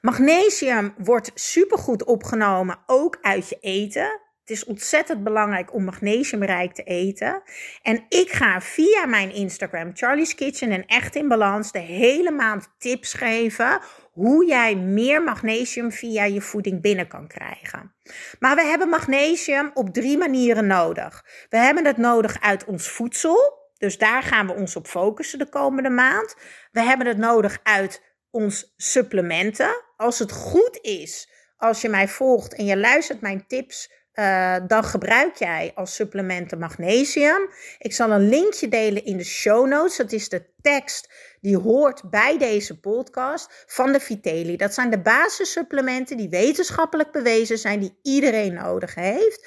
Magnesium 0.00 0.94
wordt 0.98 1.30
supergoed 1.34 2.04
opgenomen, 2.04 2.78
ook 2.86 3.18
uit 3.22 3.48
je 3.48 3.58
eten. 3.60 4.20
Het 4.44 4.56
is 4.56 4.64
ontzettend 4.64 5.24
belangrijk 5.24 5.74
om 5.74 5.84
magnesiumrijk 5.84 6.74
te 6.74 6.82
eten. 6.82 7.42
En 7.82 8.04
ik 8.08 8.30
ga 8.30 8.60
via 8.60 9.06
mijn 9.06 9.34
Instagram, 9.34 9.90
Charlie's 9.94 10.34
Kitchen 10.34 10.70
en 10.70 10.86
Echt 10.86 11.14
in 11.14 11.28
Balans, 11.28 11.72
de 11.72 11.78
hele 11.78 12.30
maand 12.30 12.74
tips 12.78 13.12
geven 13.12 13.80
hoe 14.12 14.46
jij 14.46 14.76
meer 14.76 15.22
magnesium 15.22 15.92
via 15.92 16.24
je 16.24 16.40
voeding 16.40 16.80
binnen 16.80 17.08
kan 17.08 17.26
krijgen. 17.26 17.94
Maar 18.38 18.56
we 18.56 18.62
hebben 18.62 18.88
magnesium 18.88 19.70
op 19.74 19.92
drie 19.92 20.18
manieren 20.18 20.66
nodig. 20.66 21.24
We 21.48 21.56
hebben 21.56 21.84
het 21.84 21.96
nodig 21.96 22.40
uit 22.40 22.64
ons 22.64 22.88
voedsel. 22.88 23.62
Dus 23.78 23.98
daar 23.98 24.22
gaan 24.22 24.46
we 24.46 24.52
ons 24.52 24.76
op 24.76 24.86
focussen 24.86 25.38
de 25.38 25.48
komende 25.48 25.90
maand. 25.90 26.36
We 26.72 26.80
hebben 26.80 27.06
het 27.06 27.18
nodig 27.18 27.58
uit 27.62 28.02
ons 28.30 28.74
supplementen. 28.76 29.82
Als 29.96 30.18
het 30.18 30.32
goed 30.32 30.78
is, 30.82 31.28
als 31.56 31.80
je 31.80 31.88
mij 31.88 32.08
volgt 32.08 32.54
en 32.54 32.64
je 32.64 32.76
luistert 32.76 33.20
mijn 33.20 33.46
tips, 33.46 34.02
uh, 34.14 34.56
dan 34.66 34.84
gebruik 34.84 35.36
jij 35.36 35.72
als 35.74 35.94
supplementen 35.94 36.58
magnesium. 36.58 37.48
Ik 37.78 37.92
zal 37.92 38.10
een 38.10 38.28
linkje 38.28 38.68
delen 38.68 39.04
in 39.04 39.16
de 39.16 39.24
show 39.24 39.66
notes. 39.66 39.96
Dat 39.96 40.12
is 40.12 40.28
de 40.28 40.46
tekst 40.60 41.12
die 41.40 41.56
hoort 41.56 42.10
bij 42.10 42.38
deze 42.38 42.80
podcast 42.80 43.64
van 43.66 43.92
de 43.92 44.00
Vitelli. 44.00 44.56
Dat 44.56 44.74
zijn 44.74 44.90
de 44.90 45.00
basissupplementen 45.00 46.16
die 46.16 46.28
wetenschappelijk 46.28 47.12
bewezen 47.12 47.58
zijn, 47.58 47.80
die 47.80 47.98
iedereen 48.02 48.54
nodig 48.54 48.94
heeft. 48.94 49.46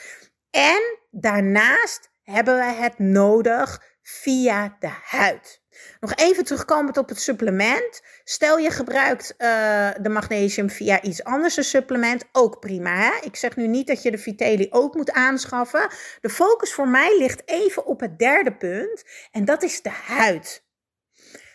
En 0.50 0.97
daarnaast 1.12 2.09
hebben 2.24 2.55
we 2.55 2.63
het 2.63 3.00
nodig 3.00 3.81
via 4.01 4.75
de 4.79 4.91
huid. 5.03 5.62
Nog 6.00 6.15
even 6.15 6.46
terugkomend 6.46 6.98
op 6.98 7.10
het 7.10 7.22
supplement. 7.22 8.01
Stel 8.24 8.57
je 8.57 8.72
gebruikt 8.72 9.34
uh, 9.38 9.89
de 10.01 10.10
magnesium 10.10 10.69
via 10.69 11.01
iets 11.01 11.24
anders, 11.24 11.57
een 11.57 11.63
supplement, 11.63 12.24
ook 12.31 12.60
prima. 12.60 12.96
Hè? 12.96 13.12
Ik 13.22 13.36
zeg 13.36 13.55
nu 13.55 13.67
niet 13.67 13.88
dat 13.88 14.01
je 14.01 14.12
de 14.12 14.17
Vitelli 14.17 14.67
ook 14.69 14.96
moet 14.96 15.12
aanschaffen. 15.12 15.89
De 16.22 16.29
focus 16.29 16.74
voor 16.74 16.88
mij 16.88 17.17
ligt 17.17 17.41
even 17.46 17.86
op 17.86 18.00
het 18.00 18.19
derde 18.19 18.55
punt 18.55 19.03
en 19.31 19.46
dat 19.46 19.63
is 19.63 19.81
de 19.81 19.89
huid. 19.89 20.65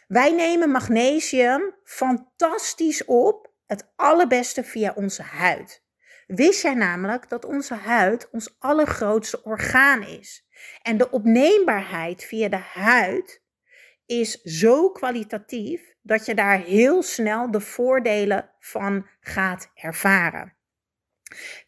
Wij 0.06 0.30
nemen 0.30 0.70
magnesium 0.70 1.74
fantastisch 1.84 3.04
op, 3.04 3.50
het 3.66 3.92
allerbeste 3.96 4.64
via 4.64 4.92
onze 4.94 5.22
huid. 5.22 5.82
Wist 6.26 6.62
jij 6.62 6.74
namelijk 6.74 7.28
dat 7.28 7.44
onze 7.44 7.74
huid 7.74 8.30
ons 8.30 8.56
allergrootste 8.58 9.42
orgaan 9.44 10.02
is? 10.02 10.46
En 10.82 10.96
de 10.96 11.10
opneembaarheid 11.10 12.24
via 12.24 12.48
de 12.48 12.62
huid 12.72 13.41
is 14.06 14.42
zo 14.42 14.90
kwalitatief 14.90 15.94
dat 16.02 16.26
je 16.26 16.34
daar 16.34 16.58
heel 16.60 17.02
snel 17.02 17.50
de 17.50 17.60
voordelen 17.60 18.50
van 18.58 19.06
gaat 19.20 19.70
ervaren. 19.74 20.56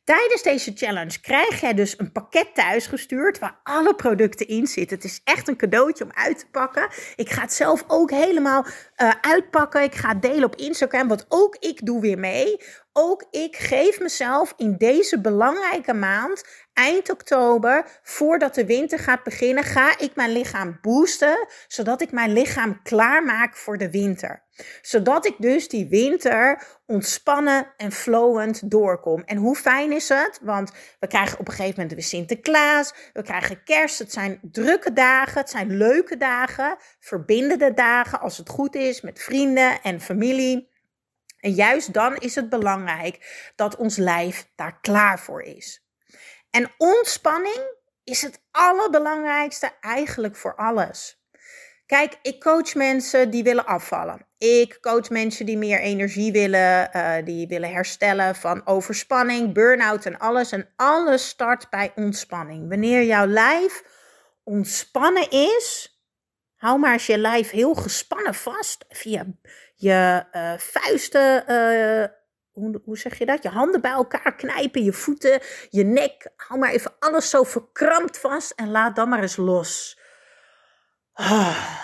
Tijdens 0.05 0.43
deze 0.43 0.73
challenge 0.75 1.21
krijg 1.21 1.61
jij 1.61 1.75
dus 1.75 1.99
een 1.99 2.13
pakket 2.13 2.55
thuisgestuurd 2.55 3.39
waar 3.39 3.61
alle 3.63 3.95
producten 3.95 4.49
in 4.49 4.67
zitten. 4.67 4.97
Het 4.97 5.05
is 5.05 5.21
echt 5.25 5.49
een 5.49 5.57
cadeautje 5.57 6.05
om 6.05 6.11
uit 6.15 6.39
te 6.39 6.47
pakken. 6.51 6.89
Ik 7.17 7.31
ga 7.31 7.41
het 7.41 7.53
zelf 7.53 7.85
ook 7.87 8.11
helemaal 8.11 8.67
uh, 8.97 9.11
uitpakken. 9.21 9.83
Ik 9.83 9.95
ga 9.95 10.09
het 10.09 10.23
delen 10.23 10.45
op 10.45 10.57
Instagram, 10.57 11.09
wat 11.09 11.27
ook 11.29 11.57
ik 11.57 11.87
doe 11.87 12.01
weer 12.01 12.19
mee. 12.19 12.57
Ook 12.97 13.25
ik 13.31 13.57
geef 13.57 14.01
mezelf 14.01 14.55
in 14.57 14.77
deze 14.77 15.21
belangrijke 15.21 15.95
maand, 15.95 16.45
eind 16.73 17.11
oktober, 17.11 18.01
voordat 18.03 18.55
de 18.55 18.67
winter 18.67 18.99
gaat 18.99 19.23
beginnen, 19.23 19.65
ga 19.65 19.99
ik 19.99 20.15
mijn 20.15 20.33
lichaam 20.33 20.79
boosten, 20.81 21.47
zodat 21.69 22.01
ik 22.01 22.13
mijn 22.13 22.33
lichaam 22.33 22.83
klaarmaak 22.83 23.57
voor 23.57 23.79
de 23.79 23.91
winter. 23.91 24.43
Zodat 24.83 25.27
ik 25.27 25.35
dus 25.39 25.69
die 25.69 25.89
winter 25.89 26.63
ontspannen 26.87 27.67
en 27.77 27.93
flowend 27.93 28.71
doorkom. 28.71 29.23
En 29.25 29.37
hoe 29.37 29.57
fijn 29.57 29.93
is 29.95 30.09
het? 30.09 30.39
Want 30.43 30.73
we 31.01 31.07
krijgen 31.07 31.39
op 31.39 31.49
een 31.49 31.55
gegeven 31.55 31.75
moment 31.75 31.93
weer 31.93 32.09
Sinterklaas, 32.09 32.95
we 33.13 33.23
krijgen 33.23 33.65
kerst. 33.65 33.99
Het 33.99 34.13
zijn 34.13 34.39
drukke 34.43 34.93
dagen, 34.93 35.41
het 35.41 35.51
zijn 35.51 35.77
leuke 35.77 36.17
dagen, 36.17 36.77
verbindende 37.01 37.75
dagen 37.75 38.21
als 38.21 38.37
het 38.39 38.49
goed 38.49 38.75
is 38.75 39.01
met 39.01 39.23
vrienden 39.23 39.83
en 39.83 40.01
familie. 40.01 40.73
En 41.41 41.53
juist 41.53 41.93
dan 41.93 42.17
is 42.17 42.35
het 42.35 42.49
belangrijk 42.49 43.53
dat 43.57 43.77
ons 43.77 43.97
lijf 43.97 44.51
daar 44.57 44.81
klaar 44.81 45.19
voor 45.19 45.43
is. 45.43 45.87
En 46.51 46.71
ontspanning 46.79 47.77
is 48.05 48.23
het 48.23 48.43
allerbelangrijkste 48.51 49.73
eigenlijk 49.81 50.37
voor 50.37 50.57
alles. 50.57 51.24
Kijk, 51.87 52.19
ik 52.23 52.41
coach 52.41 52.75
mensen 52.75 53.31
die 53.31 53.43
willen 53.43 53.67
afvallen. 53.67 54.27
Ik 54.39 54.79
coach 54.81 55.11
mensen 55.11 55.47
die 55.47 55.59
meer 55.59 55.81
energie 55.81 56.33
willen, 56.33 56.91
uh, 56.97 57.15
die 57.25 57.47
willen 57.47 57.73
herstellen 57.73 58.35
van 58.35 58.67
overspanning, 58.67 59.55
burn-out 59.55 60.07
en 60.07 60.19
alles. 60.19 60.53
En 60.53 60.69
alles 60.77 61.29
start 61.29 61.71
bij 61.71 61.93
ontspanning. 61.95 62.69
Wanneer 62.69 63.03
jouw 63.03 63.27
lijf 63.27 63.83
ontspannen 64.45 65.31
is, 65.31 65.99
hou 66.57 66.79
maar 66.79 66.93
eens 66.93 67.07
je 67.07 67.19
lijf 67.19 67.51
heel 67.51 67.75
gespannen 67.75 68.35
vast 68.35 68.85
via 68.89 69.27
je 69.75 70.25
uh, 70.33 70.53
vuisten. 70.59 71.45
Uh, 71.49 72.07
hoe, 72.53 72.81
hoe, 72.85 72.99
zeg 72.99 73.19
je 73.19 73.27
dat? 73.27 73.43
Je 73.43 73.49
handen 73.49 73.81
bij 73.81 73.91
elkaar 73.91 74.35
knijpen, 74.35 74.85
je 74.85 74.93
voeten, 74.93 75.41
je 75.71 75.85
nek. 75.85 76.31
Hou 76.37 76.61
maar 76.61 76.71
even 76.71 76.95
alles 76.99 77.31
zo 77.31 77.43
verkrampt 77.43 78.19
vast 78.19 78.51
en 78.51 78.71
laat 78.71 78.97
dan 78.97 79.09
maar 79.09 79.23
eens 79.23 79.37
los. 79.37 80.03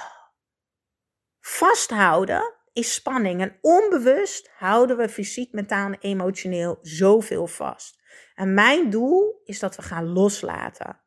Vasthouden 1.40 2.54
is 2.72 2.94
spanning 2.94 3.40
en 3.40 3.58
onbewust 3.60 4.50
houden 4.56 4.96
we 4.96 5.08
fysiek, 5.08 5.52
mentaal 5.52 5.86
en 5.86 5.98
emotioneel 6.00 6.78
zoveel 6.82 7.46
vast. 7.46 7.98
En 8.34 8.54
mijn 8.54 8.90
doel 8.90 9.40
is 9.44 9.58
dat 9.58 9.76
we 9.76 9.82
gaan 9.82 10.12
loslaten. 10.12 11.00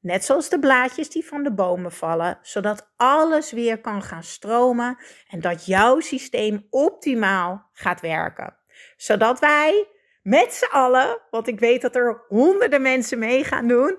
Net 0.00 0.24
zoals 0.24 0.48
de 0.48 0.58
blaadjes 0.58 1.10
die 1.10 1.26
van 1.26 1.42
de 1.42 1.54
bomen 1.54 1.92
vallen, 1.92 2.38
zodat 2.42 2.92
alles 2.96 3.52
weer 3.52 3.80
kan 3.80 4.02
gaan 4.02 4.22
stromen 4.22 4.98
en 5.28 5.40
dat 5.40 5.66
jouw 5.66 6.00
systeem 6.00 6.66
optimaal 6.70 7.68
gaat 7.72 8.00
werken. 8.00 8.56
Zodat 8.96 9.38
wij 9.38 9.88
met 10.22 10.52
z'n 10.52 10.70
allen, 10.70 11.18
want 11.30 11.48
ik 11.48 11.60
weet 11.60 11.82
dat 11.82 11.96
er 11.96 12.24
honderden 12.28 12.82
mensen 12.82 13.18
mee 13.18 13.44
gaan 13.44 13.68
doen, 13.68 13.98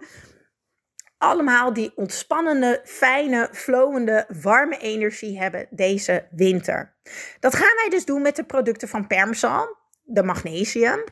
allemaal 1.24 1.74
die 1.74 1.92
ontspannende, 1.96 2.82
fijne, 2.84 3.50
flowende, 3.52 4.26
warme 4.42 4.78
energie 4.78 5.40
hebben 5.40 5.68
deze 5.70 6.28
winter. 6.32 6.96
Dat 7.40 7.56
gaan 7.56 7.76
wij 7.76 7.90
dus 7.90 8.06
doen 8.06 8.22
met 8.22 8.36
de 8.36 8.44
producten 8.44 8.88
van 8.88 9.08
Permsal, 9.08 9.78
de 10.04 10.24
magnesium. 10.24 11.04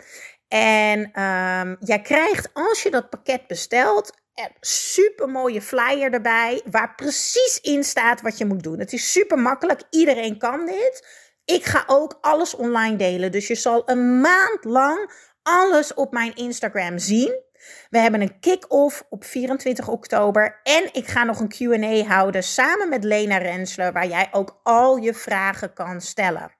En 0.47 0.99
um, 0.99 1.77
jij 1.79 2.01
krijgt 2.01 2.49
als 2.53 2.83
je 2.83 2.89
dat 2.91 3.09
pakket 3.09 3.47
bestelt 3.47 4.19
een 4.35 4.51
super 4.59 5.29
mooie 5.29 5.61
flyer 5.61 6.13
erbij, 6.13 6.61
waar 6.71 6.95
precies 6.95 7.59
in 7.61 7.83
staat 7.83 8.21
wat 8.21 8.37
je 8.37 8.45
moet 8.45 8.63
doen. 8.63 8.79
Het 8.79 8.93
is 8.93 9.11
super 9.11 9.37
makkelijk, 9.37 9.81
iedereen 9.89 10.37
kan 10.37 10.65
dit. 10.65 11.07
Ik 11.45 11.65
ga 11.65 11.83
ook 11.87 12.17
alles 12.21 12.55
online 12.55 12.95
delen, 12.95 13.31
dus 13.31 13.47
je 13.47 13.55
zal 13.55 13.81
een 13.85 14.21
maand 14.21 14.63
lang 14.63 15.11
alles 15.43 15.93
op 15.93 16.11
mijn 16.11 16.35
Instagram 16.35 16.97
zien. 16.97 17.49
We 17.89 17.99
hebben 17.99 18.21
een 18.21 18.39
kick-off 18.39 19.05
op 19.09 19.23
24 19.23 19.87
oktober. 19.87 20.59
En 20.63 20.89
ik 20.91 21.07
ga 21.07 21.23
nog 21.23 21.39
een 21.39 21.53
QA 21.55 22.07
houden 22.07 22.43
samen 22.43 22.89
met 22.89 23.03
Lena 23.03 23.37
Rensler, 23.37 23.93
waar 23.93 24.07
jij 24.07 24.27
ook 24.31 24.59
al 24.63 24.97
je 24.97 25.13
vragen 25.13 25.73
kan 25.73 26.01
stellen. 26.01 26.59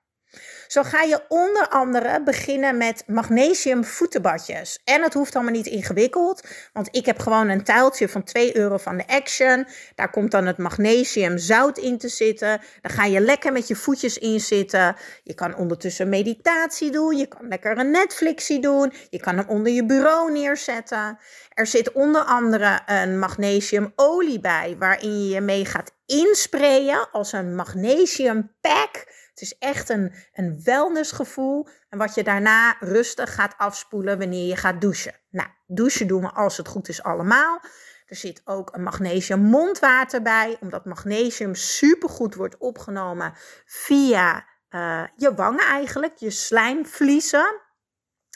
Zo 0.66 0.82
ga 0.82 1.02
je 1.02 1.24
onder 1.28 1.68
andere 1.68 2.22
beginnen 2.22 2.76
met 2.76 3.02
magnesium 3.06 3.84
voetenbadjes. 3.84 4.80
En 4.84 5.02
het 5.02 5.14
hoeft 5.14 5.34
allemaal 5.34 5.52
niet 5.52 5.66
ingewikkeld, 5.66 6.48
want 6.72 6.88
ik 6.90 7.06
heb 7.06 7.18
gewoon 7.18 7.48
een 7.48 7.64
tuiltje 7.64 8.08
van 8.08 8.22
2 8.24 8.56
euro 8.56 8.76
van 8.76 8.96
de 8.96 9.06
Action. 9.06 9.66
Daar 9.94 10.10
komt 10.10 10.30
dan 10.30 10.46
het 10.46 10.58
magnesium 10.58 11.38
zout 11.38 11.78
in 11.78 11.98
te 11.98 12.08
zitten. 12.08 12.60
Dan 12.80 12.90
ga 12.90 13.04
je 13.04 13.20
lekker 13.20 13.52
met 13.52 13.68
je 13.68 13.76
voetjes 13.76 14.18
in 14.18 14.40
zitten. 14.40 14.96
Je 15.22 15.34
kan 15.34 15.56
ondertussen 15.56 16.08
meditatie 16.08 16.90
doen. 16.90 17.16
Je 17.16 17.26
kan 17.26 17.48
lekker 17.48 17.78
een 17.78 17.90
Netflixie 17.90 18.60
doen. 18.60 18.92
Je 19.10 19.20
kan 19.20 19.36
hem 19.36 19.48
onder 19.48 19.72
je 19.72 19.86
bureau 19.86 20.32
neerzetten. 20.32 21.18
Er 21.48 21.66
zit 21.66 21.92
onder 21.92 22.22
andere 22.22 22.80
een 22.86 23.18
magnesiumolie 23.18 24.40
bij, 24.40 24.76
waarin 24.78 25.22
je 25.22 25.34
je 25.34 25.40
mee 25.40 25.64
gaat 25.64 25.92
insprayen 26.06 27.08
als 27.10 27.32
een 27.32 27.54
magnesium 27.54 28.50
pack. 28.60 29.20
Het 29.32 29.40
is 29.40 29.58
echt 29.58 29.88
een, 29.88 30.14
een 30.32 30.60
wellnessgevoel. 30.64 31.68
En 31.88 31.98
wat 31.98 32.14
je 32.14 32.22
daarna 32.22 32.76
rustig 32.80 33.34
gaat 33.34 33.54
afspoelen 33.56 34.18
wanneer 34.18 34.46
je 34.46 34.56
gaat 34.56 34.80
douchen. 34.80 35.14
Nou, 35.30 35.48
douchen 35.66 36.06
doen 36.06 36.22
we 36.22 36.30
als 36.30 36.56
het 36.56 36.68
goed 36.68 36.88
is 36.88 37.02
allemaal. 37.02 37.60
Er 38.06 38.16
zit 38.16 38.42
ook 38.44 38.74
een 38.74 38.82
magnesium 38.82 39.40
mondwater 39.40 40.22
bij, 40.22 40.56
omdat 40.60 40.84
magnesium 40.84 41.54
supergoed 41.54 42.34
wordt 42.34 42.58
opgenomen 42.58 43.32
via 43.64 44.46
uh, 44.70 45.04
je 45.16 45.34
wangen 45.34 45.66
eigenlijk, 45.66 46.16
je 46.16 46.30
slijmvliezen. 46.30 47.60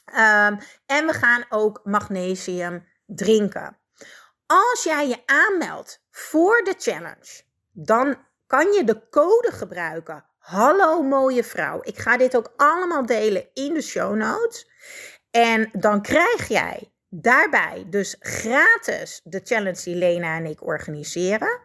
Um, 0.06 0.58
en 0.86 1.06
we 1.06 1.12
gaan 1.12 1.44
ook 1.48 1.80
magnesium 1.84 2.86
drinken. 3.06 3.78
Als 4.46 4.82
jij 4.82 5.08
je 5.08 5.22
aanmeldt 5.26 6.04
voor 6.10 6.62
de 6.64 6.74
challenge, 6.78 7.42
dan 7.72 8.16
kan 8.46 8.72
je 8.72 8.84
de 8.84 9.08
code 9.08 9.52
gebruiken 9.52 10.24
Hallo 10.46 11.02
mooie 11.02 11.44
vrouw. 11.44 11.80
Ik 11.82 11.98
ga 11.98 12.16
dit 12.16 12.36
ook 12.36 12.52
allemaal 12.56 13.06
delen 13.06 13.48
in 13.54 13.74
de 13.74 13.82
show 13.82 14.16
notes. 14.16 14.70
En 15.30 15.68
dan 15.72 16.02
krijg 16.02 16.48
jij 16.48 16.92
daarbij 17.08 17.86
dus 17.90 18.16
gratis 18.20 19.20
de 19.24 19.40
challenge 19.44 19.82
die 19.84 19.94
Lena 19.94 20.36
en 20.36 20.44
ik 20.46 20.66
organiseren. 20.66 21.60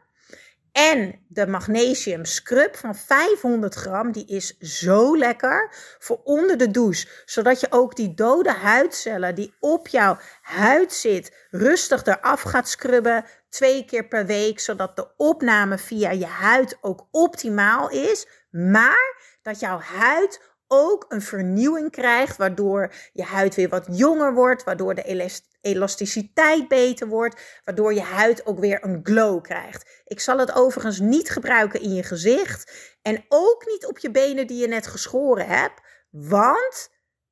En 0.72 1.26
de 1.28 1.48
magnesium 1.48 2.26
scrub 2.26 2.76
van 2.76 2.96
500 2.96 3.76
gram, 3.76 4.12
die 4.12 4.26
is 4.26 4.58
zo 4.58 5.18
lekker 5.18 5.74
voor 6.00 6.22
onder 6.24 6.58
de 6.58 6.72
douche. 6.72 7.08
Zodat 7.26 7.60
je 7.60 7.68
ook 7.70 7.96
die 7.96 8.14
dode 8.14 8.52
huidcellen 8.52 9.36
die 9.36 9.54
op 9.60 9.88
jouw 9.88 10.18
huid 10.42 10.94
zit, 10.94 11.48
rustig 11.50 12.06
eraf 12.06 12.42
gaat 12.42 12.70
scrubben. 12.70 13.26
Twee 13.52 13.86
keer 13.86 14.08
per 14.08 14.26
week, 14.26 14.60
zodat 14.60 14.96
de 14.96 15.08
opname 15.18 15.78
via 15.78 16.12
je 16.12 16.26
huid 16.26 16.78
ook 16.82 17.08
optimaal 17.12 17.90
is. 17.90 18.28
Maar 18.50 19.38
dat 19.42 19.60
jouw 19.60 19.80
huid 19.80 20.42
ook 20.68 21.06
een 21.10 21.22
vernieuwing 21.22 21.92
krijgt, 21.92 22.38
waardoor 22.38 22.94
je 23.14 23.24
huid 23.24 23.56
weer 23.56 23.70
wat 23.70 23.88
jonger 23.92 24.34
wordt, 24.34 24.64
waardoor 24.64 24.96
de 24.96 25.30
elasticiteit 25.62 26.68
beter 26.68 27.08
wordt, 27.08 27.62
waardoor 27.66 27.94
je 27.94 28.02
huid 28.02 28.46
ook 28.46 28.60
weer 28.60 28.84
een 28.84 29.00
glow 29.04 29.42
krijgt. 29.42 30.02
Ik 30.06 30.20
zal 30.20 30.38
het 30.38 30.52
overigens 30.52 31.00
niet 31.00 31.30
gebruiken 31.30 31.82
in 31.82 31.94
je 31.94 32.04
gezicht 32.04 32.72
en 33.02 33.26
ook 33.30 33.66
niet 33.66 33.86
op 33.86 33.98
je 33.98 34.12
benen 34.12 34.48
die 34.48 34.58
je 34.58 34.68
net 34.68 34.88
geschoren 34.88 35.48
hebt, 35.48 35.82
want 36.10 36.90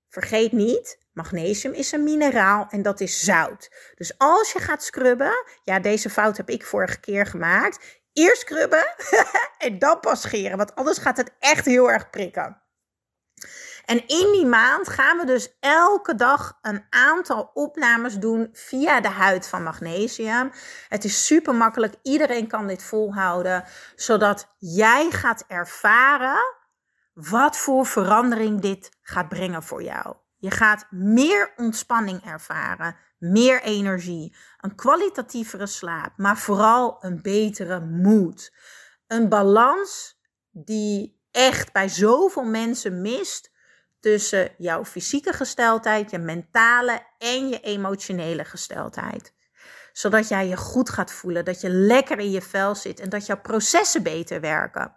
vergeet 0.08 0.52
niet, 0.52 0.98
magnesium 1.22 1.74
is 1.74 1.92
een 1.92 2.04
mineraal 2.04 2.68
en 2.70 2.82
dat 2.82 3.00
is 3.00 3.24
zout. 3.24 3.70
Dus 3.96 4.18
als 4.18 4.52
je 4.52 4.60
gaat 4.60 4.84
scrubben, 4.84 5.46
ja, 5.64 5.80
deze 5.80 6.10
fout 6.10 6.38
heb 6.38 6.50
ik 6.50 6.66
vorige 6.66 7.00
keer 7.00 7.26
gemaakt. 7.26 8.00
Eerst 8.14 8.42
scrubben 8.42 8.96
en 9.58 9.80
dan 9.80 10.00
pas 10.00 10.22
scheren, 10.22 10.58
want 10.58 10.76
anders 10.76 10.98
gaat 10.98 11.18
het 11.18 11.32
echt 11.40 11.66
heel 11.66 11.92
erg 11.92 12.10
prikken. 12.10 12.62
En 13.86 14.08
in 14.08 14.32
die 14.32 14.46
maand 14.46 14.90
gaan 14.90 15.18
we 15.18 15.26
dus 15.26 15.58
elke 15.60 16.16
dag 16.16 16.58
een 16.62 16.86
aantal 16.90 17.52
opnames 17.54 18.16
doen 18.16 18.50
via 18.54 19.02
de 19.02 19.10
huid 19.10 19.48
van 19.48 19.64
magnesium. 19.64 20.52
Het 20.88 21.04
is 21.04 21.26
super 21.26 21.56
makkelijk, 21.56 21.96
iedereen 22.04 22.48
kan 22.48 22.68
dit 22.68 22.84
volhouden, 22.84 23.64
zodat 23.96 24.56
jij 24.58 25.12
gaat 25.12 25.44
ervaren 25.48 26.58
wat 27.14 27.58
voor 27.58 27.86
verandering 27.86 28.62
dit 28.62 28.90
gaat 29.02 29.30
brengen 29.30 29.64
voor 29.64 29.84
jou. 29.84 30.16
Je 30.40 30.52
gaat 30.52 30.88
meer 30.90 31.54
ontspanning 31.56 32.26
ervaren, 32.26 32.96
meer 33.18 33.62
energie, 33.62 34.36
een 34.62 34.76
kwalitatievere 34.76 35.66
slaap, 35.66 36.18
maar 36.18 36.38
vooral 36.38 36.98
een 37.00 37.22
betere 37.22 37.80
moed. 37.80 38.54
Een 39.08 39.30
balans 39.30 40.20
die 40.52 41.22
echt 41.32 41.72
bij 41.72 41.90
zoveel 41.90 42.44
mensen 42.44 43.02
mist 43.02 43.52
tussen 44.00 44.52
jouw 44.58 44.86
fysieke 44.86 45.34
gesteldheid, 45.34 46.12
je 46.12 46.18
mentale 46.18 47.06
en 47.18 47.50
je 47.50 47.60
emotionele 47.60 48.46
gesteldheid 48.46 49.38
zodat 50.00 50.28
jij 50.28 50.48
je 50.48 50.58
goed 50.58 50.90
gaat 50.90 51.12
voelen, 51.12 51.46
dat 51.46 51.62
je 51.62 51.70
lekker 51.70 52.20
in 52.20 52.32
je 52.32 52.42
vel 52.42 52.76
zit 52.76 53.00
en 53.00 53.10
dat 53.10 53.26
jouw 53.26 53.42
processen 53.42 54.04
beter 54.04 54.42
werken. 54.42 54.96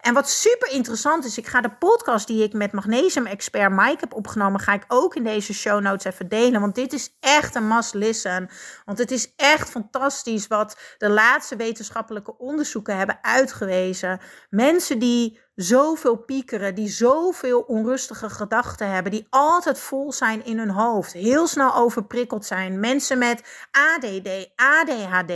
En 0.00 0.14
wat 0.14 0.28
super 0.28 0.72
interessant 0.72 1.24
is, 1.24 1.38
ik 1.38 1.46
ga 1.46 1.60
de 1.60 1.70
podcast 1.70 2.26
die 2.26 2.42
ik 2.42 2.52
met 2.52 2.72
magnesium 2.72 3.26
expert 3.26 3.72
Mike 3.72 3.96
heb 4.00 4.14
opgenomen, 4.14 4.60
ga 4.60 4.72
ik 4.72 4.84
ook 4.88 5.14
in 5.14 5.24
deze 5.24 5.54
show 5.54 5.80
notes 5.80 6.04
even 6.04 6.28
delen, 6.28 6.60
want 6.60 6.74
dit 6.74 6.92
is 6.92 7.16
echt 7.20 7.54
een 7.54 7.68
must 7.68 7.94
listen. 7.94 8.50
Want 8.84 8.98
het 8.98 9.10
is 9.10 9.32
echt 9.36 9.70
fantastisch 9.70 10.46
wat 10.46 10.78
de 10.98 11.08
laatste 11.08 11.56
wetenschappelijke 11.56 12.38
onderzoeken 12.38 12.96
hebben 12.96 13.18
uitgewezen. 13.22 14.20
Mensen 14.50 14.98
die 14.98 15.40
zoveel 15.54 16.16
piekeren, 16.16 16.74
die 16.74 16.88
zoveel 16.88 17.60
onrustige 17.60 18.30
gedachten 18.30 18.90
hebben, 18.90 19.12
die 19.12 19.26
altijd 19.30 19.78
vol 19.78 20.12
zijn 20.12 20.44
in 20.44 20.58
hun 20.58 20.70
hoofd, 20.70 21.12
heel 21.12 21.46
snel 21.46 21.74
overprikkeld 21.74 22.44
zijn. 22.44 22.80
Mensen 22.80 23.18
met 23.18 23.66
ADD, 23.70 24.48
ADHD, 24.56 25.32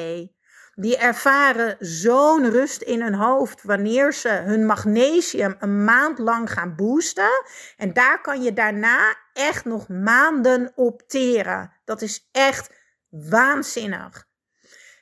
die 0.74 0.96
ervaren 0.96 1.76
zo'n 1.78 2.50
rust 2.50 2.82
in 2.82 3.02
hun 3.02 3.14
hoofd 3.14 3.62
wanneer 3.62 4.12
ze 4.12 4.28
hun 4.28 4.66
magnesium 4.66 5.56
een 5.58 5.84
maand 5.84 6.18
lang 6.18 6.52
gaan 6.52 6.76
boosten. 6.76 7.44
En 7.76 7.92
daar 7.92 8.20
kan 8.20 8.42
je 8.42 8.52
daarna 8.52 9.16
echt 9.32 9.64
nog 9.64 9.88
maanden 9.88 10.72
op 10.74 11.02
teren. 11.06 11.72
Dat 11.84 12.02
is 12.02 12.28
echt 12.32 12.70
waanzinnig. 13.08 14.26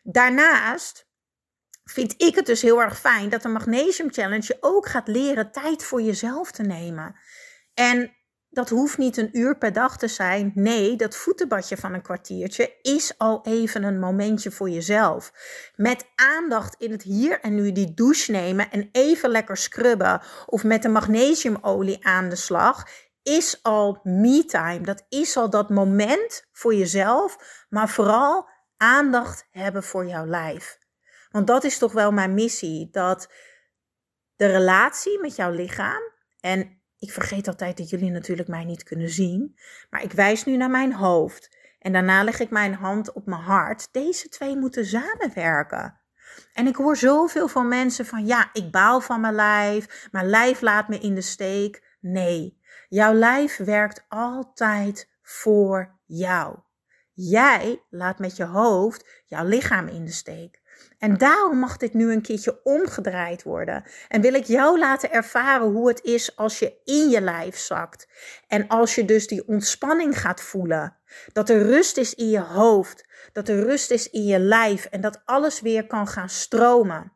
Daarnaast 0.03 1.07
vind 1.85 2.15
ik 2.17 2.35
het 2.35 2.47
dus 2.47 2.63
heel 2.63 2.83
erg 2.83 2.99
fijn 2.99 3.29
dat 3.29 3.43
de 3.43 3.49
Magnesium 3.49 4.13
Challenge 4.13 4.45
je 4.47 4.57
ook 4.61 4.87
gaat 4.87 5.09
leren 5.09 5.53
tijd 5.53 5.85
voor 5.85 6.03
jezelf 6.03 6.51
te 6.51 6.63
nemen. 6.63 7.17
En 7.75 8.17
dat 8.53 8.69
hoeft 8.69 8.99
niet 8.99 9.17
een 9.17 9.39
uur 9.39 9.59
per 9.59 9.73
dag 9.73 9.99
te 9.99 10.09
zijn. 10.09 10.53
Nee, 10.55 10.97
dat 10.97 11.17
voetenbadje 11.17 11.77
van 11.77 11.95
een 11.95 12.03
kwartiertje 12.03 12.79
is 12.83 13.19
al 13.19 13.41
even 13.43 13.83
een 13.83 13.99
momentje 13.99 14.51
voor 14.51 14.71
jezelf. 14.71 15.33
Met 15.77 16.07
aandacht 16.15 16.75
in 16.79 16.91
het 16.91 17.03
hier 17.03 17.41
en 17.41 17.55
nu 17.55 17.73
die 17.73 17.95
douche 17.95 18.31
nemen 18.31 18.71
en 18.71 18.89
even 18.93 19.31
lekker 19.31 19.57
scrubben 19.57 20.23
of 20.47 20.65
met 20.65 20.83
de 20.83 20.89
magnesiumolie 20.89 22.07
aan 22.07 22.29
de 22.29 22.37
slag 22.37 22.89
is 23.23 23.63
al 23.63 24.01
me-time. 24.03 24.81
Dat 24.81 25.07
is 25.09 25.37
al 25.37 25.51
dat 25.51 25.71
moment 25.71 26.45
voor 26.53 26.75
jezelf, 26.75 27.37
maar 27.69 27.89
vooral 27.89 28.49
aandacht 28.77 29.49
hebben 29.51 29.83
voor 29.83 30.07
jouw 30.07 30.27
lijf. 30.27 30.79
Want 31.31 31.47
dat 31.47 31.65
is 31.65 31.79
toch 31.79 31.93
wel 31.93 32.13
mijn 32.13 32.35
missie. 32.35 32.89
Dat 32.91 33.33
de 34.37 34.47
relatie 34.47 35.21
met 35.21 35.37
jouw 35.37 35.51
lichaam. 35.51 36.03
En 36.41 36.82
ik 37.03 37.13
vergeet 37.13 37.49
altijd 37.49 37.77
dat 37.77 37.91
jullie 37.91 38.11
natuurlijk 38.11 38.49
mij 38.49 38.65
niet 38.65 38.83
kunnen 38.83 39.09
zien. 39.09 39.59
Maar 39.91 40.03
ik 40.03 40.13
wijs 40.13 40.45
nu 40.45 40.57
naar 40.57 40.71
mijn 40.71 40.93
hoofd. 40.93 41.57
En 41.79 41.93
daarna 41.93 42.25
leg 42.25 42.41
ik 42.41 42.51
mijn 42.51 42.75
hand 42.75 43.13
op 43.13 43.27
mijn 43.27 43.41
hart. 43.41 43.89
Deze 43.93 44.29
twee 44.29 44.57
moeten 44.57 44.87
samenwerken. 44.87 46.01
En 46.53 46.67
ik 46.67 46.77
hoor 46.77 46.97
zoveel 46.97 47.49
van 47.49 47.69
mensen 47.69 48.07
van 48.07 48.27
ja, 48.27 48.51
ik 48.53 48.71
baal 48.71 49.01
van 49.01 49.21
mijn 49.21 49.35
lijf. 49.35 50.09
Mijn 50.11 50.29
lijf 50.29 50.61
laat 50.61 50.89
me 50.89 50.99
in 50.99 51.15
de 51.15 51.21
steek. 51.21 51.97
Nee, 52.01 52.61
jouw 52.89 53.13
lijf 53.13 53.57
werkt 53.57 54.05
altijd 54.09 55.11
voor 55.23 55.99
jou. 56.07 56.59
Jij 57.13 57.83
laat 57.91 58.19
met 58.19 58.37
je 58.37 58.45
hoofd 58.45 59.23
jouw 59.27 59.45
lichaam 59.45 59.89
in 59.89 60.05
de 60.05 60.13
steek. 60.13 60.62
En 60.99 61.19
daarom 61.19 61.59
mag 61.59 61.77
dit 61.77 61.95
nu 61.95 62.13
een 62.13 62.23
keertje 62.23 62.61
omgedraaid 62.65 63.43
worden. 63.43 63.85
En 64.09 64.21
wil 64.21 64.35
ik 64.35 64.45
jou 64.45 64.79
laten 64.79 65.13
ervaren 65.13 65.67
hoe 65.67 65.89
het 65.89 66.03
is 66.03 66.37
als 66.37 66.59
je 66.59 66.81
in 66.85 67.09
je 67.09 67.21
lijf 67.21 67.57
zakt. 67.57 68.09
En 68.47 68.69
als 68.69 68.95
je 68.95 69.05
dus 69.05 69.27
die 69.27 69.49
ontspanning 69.49 70.21
gaat 70.21 70.41
voelen. 70.41 70.97
Dat 71.33 71.49
er 71.49 71.63
rust 71.63 71.97
is 71.97 72.15
in 72.15 72.31
je 72.31 72.41
hoofd. 72.41 73.07
Dat 73.33 73.49
er 73.49 73.65
rust 73.65 73.91
is 73.91 74.11
in 74.11 74.25
je 74.25 74.39
lijf. 74.39 74.85
En 74.85 75.01
dat 75.01 75.23
alles 75.25 75.61
weer 75.61 75.87
kan 75.87 76.09
gaan 76.09 76.29
stromen. 76.29 77.13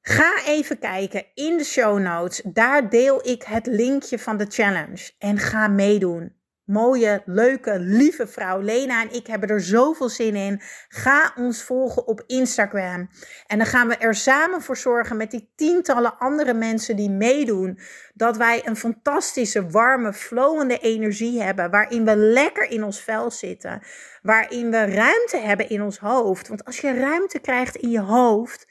Ga 0.00 0.44
even 0.46 0.78
kijken 0.78 1.26
in 1.34 1.56
de 1.56 1.64
show 1.64 1.98
notes. 1.98 2.42
Daar 2.44 2.90
deel 2.90 3.28
ik 3.28 3.42
het 3.42 3.66
linkje 3.66 4.18
van 4.18 4.36
de 4.36 4.46
challenge. 4.48 5.12
En 5.18 5.38
ga 5.38 5.68
meedoen 5.68 6.42
mooie, 6.64 7.22
leuke, 7.24 7.78
lieve 7.78 8.26
vrouw 8.26 8.60
Lena 8.60 9.02
en 9.02 9.12
ik 9.12 9.26
hebben 9.26 9.48
er 9.48 9.60
zoveel 9.60 10.08
zin 10.08 10.36
in. 10.36 10.60
Ga 10.88 11.32
ons 11.36 11.62
volgen 11.62 12.06
op 12.06 12.22
Instagram. 12.26 13.08
En 13.46 13.58
dan 13.58 13.66
gaan 13.66 13.88
we 13.88 13.96
er 13.96 14.14
samen 14.14 14.62
voor 14.62 14.76
zorgen 14.76 15.16
met 15.16 15.30
die 15.30 15.52
tientallen 15.56 16.18
andere 16.18 16.54
mensen 16.54 16.96
die 16.96 17.10
meedoen. 17.10 17.78
Dat 18.14 18.36
wij 18.36 18.66
een 18.66 18.76
fantastische, 18.76 19.66
warme, 19.66 20.12
flowende 20.12 20.78
energie 20.78 21.42
hebben. 21.42 21.70
Waarin 21.70 22.04
we 22.04 22.16
lekker 22.16 22.70
in 22.70 22.84
ons 22.84 23.00
vel 23.00 23.30
zitten. 23.30 23.82
Waarin 24.22 24.70
we 24.70 24.84
ruimte 24.84 25.38
hebben 25.38 25.68
in 25.68 25.82
ons 25.82 25.98
hoofd. 25.98 26.48
Want 26.48 26.64
als 26.64 26.80
je 26.80 26.98
ruimte 26.98 27.38
krijgt 27.38 27.76
in 27.76 27.90
je 27.90 28.00
hoofd 28.00 28.66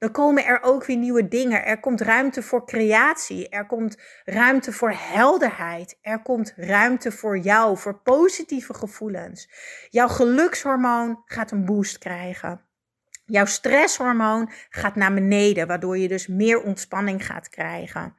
dan 0.00 0.10
komen 0.10 0.44
er 0.44 0.62
ook 0.62 0.84
weer 0.84 0.96
nieuwe 0.96 1.28
dingen. 1.28 1.64
Er 1.64 1.80
komt 1.80 2.00
ruimte 2.00 2.42
voor 2.42 2.66
creatie. 2.66 3.48
Er 3.48 3.66
komt 3.66 3.98
ruimte 4.24 4.72
voor 4.72 4.92
helderheid. 4.96 5.98
Er 6.02 6.22
komt 6.22 6.52
ruimte 6.56 7.12
voor 7.12 7.38
jou, 7.38 7.78
voor 7.78 8.00
positieve 8.00 8.74
gevoelens. 8.74 9.50
Jouw 9.88 10.08
gelukshormoon 10.08 11.22
gaat 11.24 11.50
een 11.50 11.64
boost 11.64 11.98
krijgen. 11.98 12.64
Jouw 13.24 13.44
stresshormoon 13.44 14.50
gaat 14.68 14.94
naar 14.94 15.14
beneden, 15.14 15.66
waardoor 15.66 15.98
je 15.98 16.08
dus 16.08 16.26
meer 16.26 16.62
ontspanning 16.62 17.26
gaat 17.26 17.48
krijgen. 17.48 18.16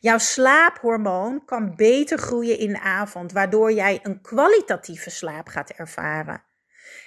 Jouw 0.00 0.18
slaaphormoon 0.18 1.44
kan 1.44 1.76
beter 1.76 2.18
groeien 2.18 2.58
in 2.58 2.72
de 2.72 2.80
avond, 2.80 3.32
waardoor 3.32 3.72
jij 3.72 4.00
een 4.02 4.20
kwalitatieve 4.20 5.10
slaap 5.10 5.48
gaat 5.48 5.70
ervaren. 5.70 6.49